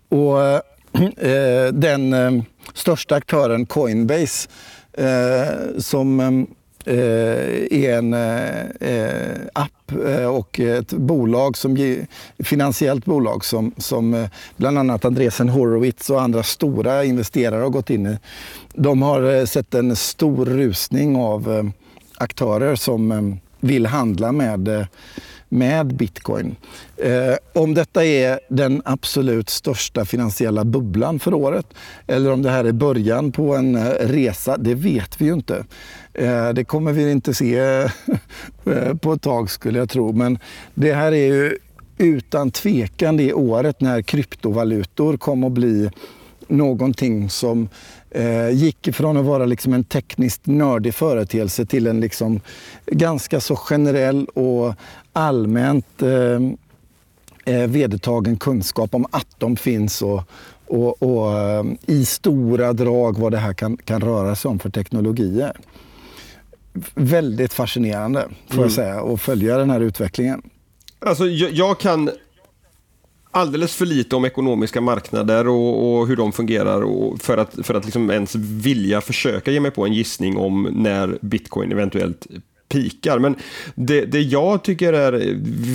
och 0.09 0.42
eh, 0.42 1.72
den 1.72 2.44
största 2.74 3.14
aktören 3.14 3.66
Coinbase 3.66 4.48
eh, 4.98 5.78
som 5.78 6.20
eh, 6.84 6.96
är 7.70 7.98
en 7.98 8.14
eh, 8.14 9.37
app 9.52 9.92
eh, 10.06 10.26
och 10.26 10.61
ett 10.61 10.92
bolag 10.92 11.56
som 11.56 11.96
finansiellt 12.38 13.04
bolag 13.04 13.44
som, 13.44 13.72
som 13.76 14.14
eh, 14.14 14.28
bland 14.56 14.78
annat 14.78 15.04
Andresen 15.04 15.48
Horowitz 15.48 16.11
och 16.11 16.22
andra 16.22 16.42
stora 16.42 17.04
investerare 17.04 17.62
har 17.62 17.70
gått 17.70 17.90
in 17.90 18.06
i. 18.06 18.18
De 18.74 19.02
har 19.02 19.34
eh, 19.34 19.44
sett 19.44 19.74
en 19.74 19.96
stor 19.96 20.46
rusning 20.46 21.16
av 21.16 21.72
aktörer 22.16 22.74
som 22.74 23.37
vill 23.61 23.87
handla 23.87 24.32
med 24.32 24.87
med 25.48 25.94
bitcoin. 25.94 26.56
Eh, 26.96 27.34
om 27.52 27.74
detta 27.74 28.04
är 28.04 28.40
den 28.48 28.82
absolut 28.84 29.48
största 29.48 30.04
finansiella 30.04 30.64
bubblan 30.64 31.18
för 31.18 31.34
året 31.34 31.66
eller 32.06 32.32
om 32.32 32.42
det 32.42 32.50
här 32.50 32.64
är 32.64 32.72
början 32.72 33.32
på 33.32 33.56
en 33.56 33.74
eh, 33.74 33.90
resa, 34.00 34.56
det 34.56 34.74
vet 34.74 35.20
vi 35.20 35.24
ju 35.24 35.32
inte. 35.32 35.64
Eh, 36.14 36.48
det 36.48 36.64
kommer 36.64 36.92
vi 36.92 37.11
inte 37.11 37.34
se 37.34 37.58
eh, 38.64 38.94
på 39.00 39.12
ett 39.12 39.22
tag 39.22 39.50
skulle 39.50 39.78
jag 39.78 39.90
tro. 39.90 40.12
Men 40.12 40.38
det 40.74 40.92
här 40.92 41.12
är 41.12 41.26
ju 41.26 41.58
utan 41.98 42.50
tvekan 42.50 43.16
det 43.16 43.32
året 43.32 43.80
när 43.80 44.02
kryptovalutor 44.02 45.16
kommer 45.16 45.46
att 45.46 45.52
bli 45.52 45.90
någonting 46.48 47.30
som 47.30 47.68
gick 48.52 48.94
från 48.94 49.16
att 49.16 49.24
vara 49.24 49.46
liksom 49.46 49.72
en 49.72 49.84
tekniskt 49.84 50.46
nördig 50.46 50.94
företeelse 50.94 51.66
till 51.66 51.86
en 51.86 52.00
liksom 52.00 52.40
ganska 52.86 53.40
så 53.40 53.56
generell 53.56 54.24
och 54.24 54.74
allmänt 55.12 56.02
eh, 56.02 56.40
eh, 57.54 57.68
vedertagen 57.68 58.36
kunskap 58.36 58.94
om 58.94 59.06
att 59.10 59.26
de 59.38 59.56
finns 59.56 60.02
och, 60.02 60.22
och, 60.66 61.02
och 61.02 61.38
eh, 61.38 61.64
i 61.86 62.04
stora 62.04 62.72
drag 62.72 63.18
vad 63.18 63.32
det 63.32 63.38
här 63.38 63.54
kan, 63.54 63.76
kan 63.76 64.00
röra 64.00 64.36
sig 64.36 64.48
om 64.48 64.58
för 64.58 64.70
teknologier. 64.70 65.56
Väldigt 66.94 67.52
fascinerande 67.52 68.28
får 68.46 68.54
mm. 68.54 68.62
jag 68.62 68.72
säga 68.72 69.00
att 69.00 69.20
följa 69.20 69.58
den 69.58 69.70
här 69.70 69.80
utvecklingen. 69.80 70.42
Alltså, 70.98 71.26
jag, 71.26 71.52
jag 71.52 71.80
kan 71.80 72.10
alldeles 73.38 73.74
för 73.74 73.87
lite 73.87 74.16
om 74.16 74.24
ekonomiska 74.24 74.81
marknader 74.81 75.48
och, 75.48 75.98
och 75.98 76.09
hur 76.09 76.16
de 76.16 76.33
fungerar 76.33 76.83
och 76.83 77.20
för 77.20 77.37
att, 77.37 77.66
för 77.66 77.74
att 77.74 77.85
liksom 77.85 78.11
ens 78.11 78.35
vilja 78.35 79.01
försöka 79.01 79.51
ge 79.51 79.61
mig 79.61 79.70
på 79.70 79.87
en 79.87 79.92
gissning 79.92 80.37
om 80.37 80.68
när 80.72 81.18
bitcoin 81.20 81.72
eventuellt 81.72 82.27
pikar. 82.68 83.18
Men 83.18 83.37
det, 83.74 84.04
det 84.04 84.20
jag 84.20 84.64
tycker 84.64 84.92
är 84.92 85.12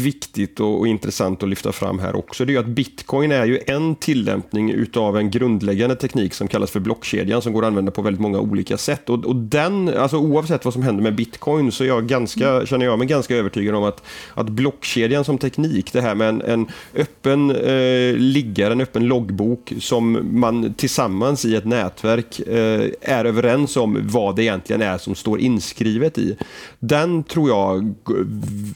viktigt 0.03 0.59
och, 0.59 0.79
och, 0.79 0.87
intressant 0.87 1.43
att 1.43 1.49
lyfta 1.49 1.71
fram 1.71 1.99
här 1.99 2.15
också, 2.15 2.45
det 2.45 2.55
är 2.55 2.59
att 2.59 2.65
bitcoin 2.65 3.31
är 3.31 3.45
ju 3.45 3.59
en 3.67 3.95
tillämpning 3.95 4.71
utav 4.71 5.17
en 5.17 5.31
grundläggande 5.31 5.95
teknik 5.95 6.33
som 6.33 6.47
kallas 6.47 6.71
för 6.71 6.79
blockkedjan 6.79 7.41
som 7.41 7.53
går 7.53 7.63
att 7.63 7.67
använda 7.67 7.91
på 7.91 8.01
väldigt 8.01 8.21
många 8.21 8.39
olika 8.39 8.77
sätt. 8.77 9.09
Och, 9.09 9.25
och 9.25 9.35
den, 9.35 9.97
alltså 9.97 10.17
oavsett 10.17 10.65
vad 10.65 10.73
som 10.73 10.83
händer 10.83 11.03
med 11.03 11.15
bitcoin 11.15 11.71
så 11.71 11.83
är 11.83 11.87
jag 11.87 12.07
ganska, 12.07 12.49
mm. 12.49 12.65
känner 12.65 12.85
jag 12.85 12.99
mig 12.99 13.07
ganska 13.07 13.35
övertygad 13.35 13.75
om 13.75 13.83
att, 13.83 14.03
att 14.33 14.49
blockkedjan 14.49 15.23
som 15.23 15.37
teknik, 15.37 15.93
det 15.93 16.01
här 16.01 16.15
med 16.15 16.29
en, 16.29 16.41
en 16.41 16.67
öppen 16.95 17.51
eh, 17.51 18.15
liggare, 18.15 18.71
en 18.71 18.81
öppen 18.81 19.05
loggbok 19.05 19.73
som 19.79 20.29
man 20.39 20.73
tillsammans 20.73 21.45
i 21.45 21.55
ett 21.55 21.65
nätverk 21.65 22.39
eh, 22.39 22.89
är 23.01 23.25
överens 23.25 23.77
om 23.77 23.99
vad 24.03 24.35
det 24.35 24.43
egentligen 24.43 24.81
är 24.81 24.97
som 24.97 25.15
står 25.15 25.39
inskrivet 25.39 26.17
i 26.17 26.37
den 26.83 27.23
tror 27.23 27.49
jag 27.49 27.93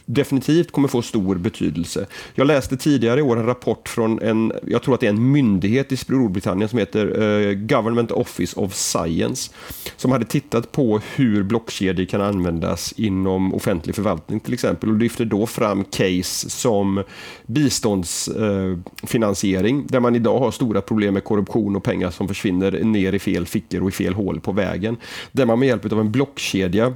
definitivt 0.05 0.71
kommer 0.71 0.87
få 0.87 1.01
stor 1.01 1.35
betydelse. 1.35 2.05
Jag 2.35 2.47
läste 2.47 2.77
tidigare 2.77 3.19
i 3.19 3.23
år 3.23 3.37
en 3.37 3.45
rapport 3.45 3.89
från 3.89 4.21
en, 4.21 4.53
jag 4.67 4.83
tror 4.83 4.93
att 4.93 4.99
det 4.99 5.07
är 5.07 5.09
en 5.09 5.31
myndighet 5.31 5.91
i 5.91 5.97
Storbritannien 5.97 6.69
som 6.69 6.79
heter 6.79 7.21
uh, 7.21 7.53
Government 7.53 8.11
Office 8.11 8.59
of 8.59 8.73
Science, 8.73 9.51
som 9.97 10.11
hade 10.11 10.25
tittat 10.25 10.71
på 10.71 11.01
hur 11.15 11.43
blockkedjor 11.43 12.05
kan 12.05 12.21
användas 12.21 12.93
inom 12.97 13.53
offentlig 13.53 13.95
förvaltning 13.95 14.39
till 14.39 14.53
exempel 14.53 14.89
och 14.89 14.97
lyfter 14.97 15.25
då 15.25 15.45
fram 15.45 15.83
case 15.83 16.49
som 16.49 17.03
biståndsfinansiering, 17.45 19.77
uh, 19.77 19.85
där 19.85 19.99
man 19.99 20.15
idag 20.15 20.39
har 20.39 20.51
stora 20.51 20.81
problem 20.81 21.13
med 21.13 21.23
korruption 21.23 21.75
och 21.75 21.83
pengar 21.83 22.09
som 22.09 22.27
försvinner 22.27 22.71
ner 22.71 23.13
i 23.13 23.19
fel 23.19 23.45
fickor 23.45 23.81
och 23.81 23.89
i 23.89 23.91
fel 23.91 24.13
hål 24.13 24.39
på 24.39 24.51
vägen. 24.51 24.97
Där 25.31 25.45
man 25.45 25.59
med 25.59 25.67
hjälp 25.67 25.91
av 25.91 25.99
en 25.99 26.11
blockkedja 26.11 26.93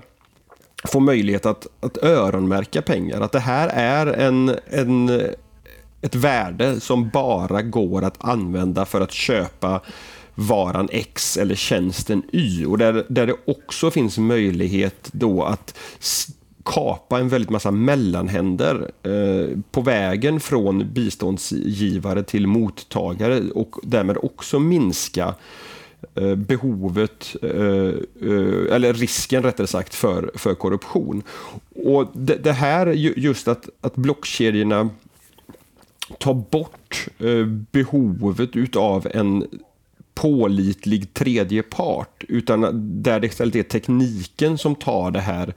få 0.83 0.99
möjlighet 0.99 1.45
att, 1.45 1.67
att 1.79 2.03
öronmärka 2.03 2.81
pengar. 2.81 3.21
Att 3.21 3.31
det 3.31 3.39
här 3.39 3.67
är 3.67 4.07
en, 4.07 4.55
en, 4.67 5.09
ett 6.01 6.15
värde 6.15 6.79
som 6.79 7.09
bara 7.09 7.61
går 7.61 8.03
att 8.03 8.25
använda 8.25 8.85
för 8.85 9.01
att 9.01 9.11
köpa 9.11 9.81
varan 10.35 10.89
X 10.91 11.37
eller 11.37 11.55
tjänsten 11.55 12.23
Y. 12.31 12.65
Och 12.65 12.77
där, 12.77 13.05
där 13.09 13.27
det 13.27 13.35
också 13.45 13.91
finns 13.91 14.17
möjlighet 14.17 15.09
då 15.11 15.43
att 15.43 15.77
kapa 16.65 17.19
en 17.19 17.29
väldigt 17.29 17.49
massa 17.49 17.71
mellanhänder 17.71 18.91
eh, 19.03 19.59
på 19.71 19.81
vägen 19.81 20.39
från 20.39 20.93
biståndsgivare 20.93 22.23
till 22.23 22.47
mottagare 22.47 23.41
och 23.51 23.75
därmed 23.83 24.17
också 24.21 24.59
minska 24.59 25.25
Eh, 25.25 25.35
Eh, 26.15 26.35
behovet, 26.35 27.35
eh, 27.41 27.51
eh, 27.51 28.75
eller 28.75 28.93
risken 28.93 29.43
rättare 29.43 29.67
sagt, 29.67 29.95
för, 29.95 30.31
för 30.35 30.55
korruption. 30.55 31.23
Och 31.75 32.07
det, 32.13 32.35
det 32.35 32.51
här, 32.51 32.87
just 32.87 33.47
att, 33.47 33.69
att 33.81 33.95
blockkedjorna 33.95 34.89
tar 36.19 36.33
bort 36.33 37.07
behovet 37.71 38.55
utav 38.55 39.07
en 39.13 39.47
pålitlig 40.13 41.13
tredje 41.13 41.63
part, 41.63 42.23
utan 42.27 42.81
där 43.03 43.19
det 43.19 43.27
istället 43.27 43.55
är 43.55 43.63
tekniken 43.63 44.57
som 44.57 44.75
tar 44.75 45.11
det 45.11 45.19
här 45.19 45.53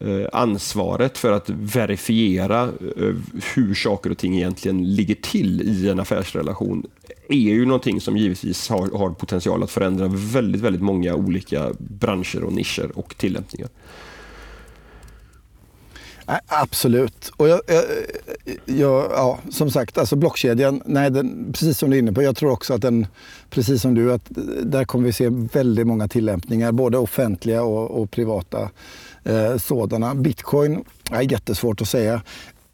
Eh, 0.00 0.26
ansvaret 0.32 1.18
för 1.18 1.32
att 1.32 1.50
verifiera 1.50 2.62
eh, 2.62 3.14
hur 3.54 3.74
saker 3.74 4.10
och 4.10 4.18
ting 4.18 4.36
egentligen 4.36 4.94
ligger 4.94 5.14
till 5.14 5.60
i 5.60 5.88
en 5.88 6.00
affärsrelation 6.00 6.86
är 7.28 7.36
ju 7.36 7.66
någonting 7.66 8.00
som 8.00 8.16
givetvis 8.16 8.68
har, 8.68 8.98
har 8.98 9.10
potential 9.10 9.62
att 9.62 9.70
förändra 9.70 10.08
väldigt, 10.08 10.60
väldigt 10.60 10.82
många 10.82 11.14
olika 11.14 11.72
branscher 11.78 12.44
och 12.44 12.52
nischer 12.52 12.90
och 12.94 13.16
tillämpningar. 13.16 13.68
Absolut. 16.46 17.30
Och 17.36 17.48
jag, 17.48 17.60
jag, 17.66 17.84
jag, 18.64 19.10
ja, 19.10 19.38
som 19.50 19.70
sagt, 19.70 19.98
alltså 19.98 20.16
blockkedjan, 20.16 20.82
nej, 20.84 21.10
den, 21.10 21.52
precis 21.52 21.78
som 21.78 21.90
du 21.90 21.96
är 21.96 22.00
inne 22.00 22.12
på, 22.12 22.22
jag 22.22 22.36
tror 22.36 22.50
också 22.50 22.74
att 22.74 22.82
den, 22.82 23.06
precis 23.50 23.82
som 23.82 23.94
du, 23.94 24.12
att 24.12 24.24
där 24.62 24.84
kommer 24.84 25.04
vi 25.06 25.12
se 25.12 25.28
väldigt 25.28 25.86
många 25.86 26.08
tillämpningar, 26.08 26.72
både 26.72 26.98
offentliga 26.98 27.62
och, 27.62 28.02
och 28.02 28.10
privata 28.10 28.70
eh, 29.24 29.56
sådana. 29.56 30.14
Bitcoin 30.14 30.84
är 31.10 31.32
jättesvårt 31.32 31.80
att 31.80 31.88
säga. 31.88 32.22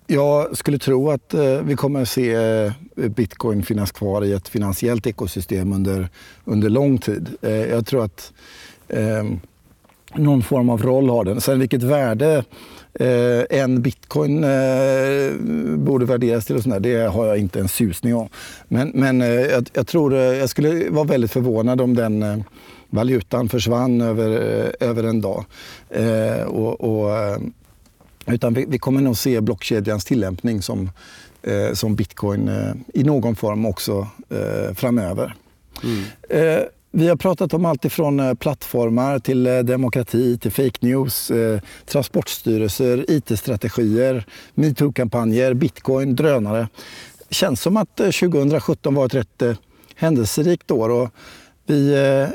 Jag 0.06 0.56
skulle 0.56 0.78
tro 0.78 1.10
att 1.10 1.34
eh, 1.34 1.60
vi 1.62 1.76
kommer 1.76 2.02
att 2.02 2.08
se 2.08 2.34
eh, 2.34 2.72
bitcoin 2.94 3.62
finnas 3.62 3.92
kvar 3.92 4.24
i 4.24 4.32
ett 4.32 4.48
finansiellt 4.48 5.06
ekosystem 5.06 5.72
under, 5.72 6.08
under 6.44 6.70
lång 6.70 6.98
tid. 6.98 7.28
Eh, 7.42 7.50
jag 7.52 7.86
tror 7.86 8.04
att 8.04 8.32
eh, 8.88 9.24
någon 10.14 10.42
form 10.42 10.70
av 10.70 10.82
roll 10.82 11.10
har 11.10 11.24
den. 11.24 11.40
Sen 11.40 11.58
vilket 11.60 11.82
värde 11.82 12.44
eh, 13.00 13.60
en 13.60 13.82
bitcoin 13.82 14.44
eh, 14.44 15.32
borde 15.76 16.04
värderas 16.04 16.46
till, 16.46 16.56
och 16.56 16.62
sånt 16.62 16.82
det 16.82 16.96
har 16.96 17.26
jag 17.26 17.38
inte 17.38 17.60
en 17.60 17.68
susning 17.68 18.14
om. 18.14 18.28
Men, 18.68 18.90
men 18.94 19.20
jag, 19.20 19.70
jag, 19.72 19.86
tror, 19.86 20.14
jag 20.14 20.48
skulle 20.50 20.90
vara 20.90 21.04
väldigt 21.04 21.32
förvånad 21.32 21.80
om 21.80 21.94
den 21.94 22.44
valutan 22.90 23.48
försvann 23.48 24.00
över, 24.00 24.30
över 24.80 25.04
en 25.04 25.20
dag. 25.20 25.44
och, 26.46 26.80
och 26.80 27.38
utan 28.26 28.54
vi, 28.54 28.64
vi, 28.68 28.78
kommer 28.78 29.00
nog 29.00 29.16
se 29.16 29.40
blockkedjans 29.40 30.04
tillämpning 30.04 30.62
som, 30.62 30.90
eh, 31.42 31.72
som 31.72 31.96
bitcoin 31.96 32.48
eh, 32.48 32.72
i 32.94 33.04
någon 33.04 33.36
form 33.36 33.66
också 33.66 34.08
eh, 34.28 34.74
framöver. 34.74 35.34
Mm. 35.84 36.64
Vi 36.98 37.08
har 37.08 37.16
pratat 37.16 37.54
om 37.54 37.64
allt 37.64 37.84
ifrån 37.84 38.20
eh, 38.20 38.34
plattformar 38.34 39.18
till 39.18 39.46
eh, 39.46 39.58
demokrati, 39.58 40.38
till 40.38 40.50
fake 40.50 40.78
news, 40.80 41.30
eh, 41.30 41.60
transportstyrelser, 41.86 43.04
IT-strategier, 43.08 44.26
metoo-kampanjer, 44.54 45.54
bitcoin, 45.54 46.16
drönare. 46.16 46.68
Det 47.28 47.34
känns 47.34 47.60
som 47.60 47.76
att 47.76 47.96
2017 47.96 48.94
var 48.94 49.06
ett 49.06 49.14
rätt 49.14 49.42
händelserikt 49.94 50.70
år. 50.70 50.88
Och 50.88 51.10
vi 51.66 51.94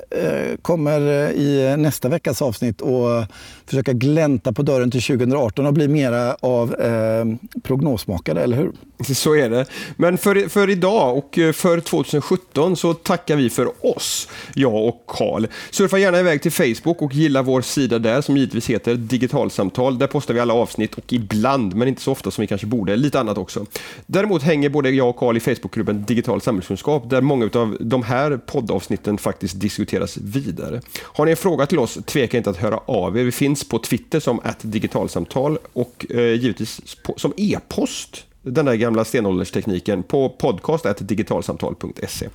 eh, 0.09 0.57
kommer 0.61 1.01
eh, 1.01 1.31
i 1.31 1.75
nästa 1.77 2.09
veckas 2.09 2.41
avsnitt 2.41 2.81
att 2.81 3.31
försöka 3.65 3.93
glänta 3.93 4.53
på 4.53 4.61
dörren 4.61 4.91
till 4.91 5.01
2018 5.01 5.65
och 5.65 5.73
bli 5.73 5.87
mera 5.87 6.35
av 6.39 6.75
eh, 6.75 7.25
prognosmakare, 7.63 8.43
eller 8.43 8.57
hur? 8.57 8.71
Så 9.15 9.35
är 9.35 9.49
det. 9.49 9.65
Men 9.97 10.17
för, 10.17 10.49
för 10.49 10.69
idag 10.69 11.17
och 11.17 11.37
eh, 11.37 11.51
för 11.51 11.79
2017 11.79 12.75
så 12.75 12.93
tackar 12.93 13.35
vi 13.35 13.49
för 13.49 13.85
oss, 13.95 14.27
jag 14.55 14.87
och 14.87 15.03
Karl. 15.07 15.45
Surfa 15.71 15.97
gärna 15.97 16.19
iväg 16.19 16.41
till 16.41 16.51
Facebook 16.51 17.01
och 17.01 17.13
gilla 17.13 17.41
vår 17.41 17.61
sida 17.61 17.99
där 17.99 18.21
som 18.21 18.37
givetvis 18.37 18.69
heter 18.69 18.95
Digitalsamtal. 18.95 19.99
Där 19.99 20.07
postar 20.07 20.33
vi 20.33 20.39
alla 20.39 20.53
avsnitt 20.53 20.95
och 20.95 21.13
ibland, 21.13 21.75
men 21.75 21.87
inte 21.87 22.01
så 22.01 22.11
ofta 22.11 22.31
som 22.31 22.41
vi 22.41 22.47
kanske 22.47 22.67
borde, 22.67 22.95
lite 22.95 23.19
annat 23.19 23.37
också. 23.37 23.65
Däremot 24.05 24.43
hänger 24.43 24.69
både 24.69 24.89
jag 24.89 25.09
och 25.09 25.17
Karl 25.17 25.37
i 25.37 25.39
Facebookgruppen 25.39 26.05
Digital 26.05 26.41
samhällskunskap 26.41 27.09
där 27.09 27.21
många 27.21 27.49
av 27.53 27.77
de 27.79 28.03
här 28.03 28.37
poddavsnitten 28.37 29.17
faktiskt 29.21 29.59
diskuteras 29.59 30.17
vidare. 30.17 30.81
Har 31.01 31.25
ni 31.25 31.31
en 31.31 31.37
fråga 31.37 31.65
till 31.65 31.79
oss, 31.79 31.97
tveka 32.05 32.37
inte 32.37 32.49
att 32.49 32.57
höra 32.57 32.79
av 32.85 33.17
er. 33.17 33.23
Vi 33.23 33.31
finns 33.31 33.63
på 33.63 33.79
Twitter 33.79 34.19
som 34.19 34.41
digitalsamtal 34.61 35.57
och 35.73 36.05
eh, 36.09 36.33
givetvis 36.33 36.97
på, 37.03 37.13
som 37.17 37.33
e-post 37.37 38.25
den 38.43 38.65
där 38.65 38.75
gamla 38.75 39.05
stenålderstekniken 39.05 40.03
på 40.03 40.29
podcast.digitalsamtal.se. 40.29 42.29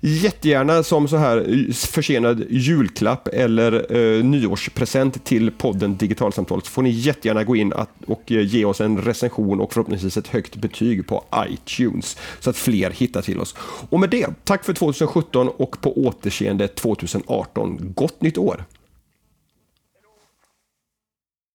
Jättegärna 0.00 0.82
som 0.82 1.08
så 1.08 1.16
här 1.16 1.36
eh, 1.36 1.72
försenad 1.72 2.44
julklapp 2.50 3.28
eller 3.28 3.96
eh, 3.96 4.24
nyårspresent 4.24 5.24
till 5.24 5.50
podden 5.50 5.96
Digitalsamtal 5.96 6.62
så 6.62 6.70
får 6.70 6.82
ni 6.82 6.90
jättegärna 6.90 7.44
gå 7.44 7.56
in 7.56 7.72
att, 7.72 7.90
och 8.06 8.32
eh, 8.32 8.46
ge 8.46 8.64
oss 8.64 8.80
en 8.80 9.02
recension 9.02 9.60
och 9.60 9.72
förhoppningsvis 9.72 10.16
ett 10.16 10.28
högt 10.28 10.56
betyg 10.56 11.06
på 11.06 11.24
iTunes 11.48 12.16
så 12.40 12.50
att 12.50 12.56
fler 12.56 12.90
hittar 12.90 13.22
till 13.22 13.40
oss. 13.40 13.54
Och 13.90 14.00
med 14.00 14.10
det, 14.10 14.26
tack 14.44 14.64
för 14.64 14.72
2017 14.72 15.48
och 15.48 15.80
på 15.80 16.06
återseende 16.06 16.68
2018. 16.68 17.92
Gott 17.94 18.22
nytt 18.22 18.38
år! 18.38 18.64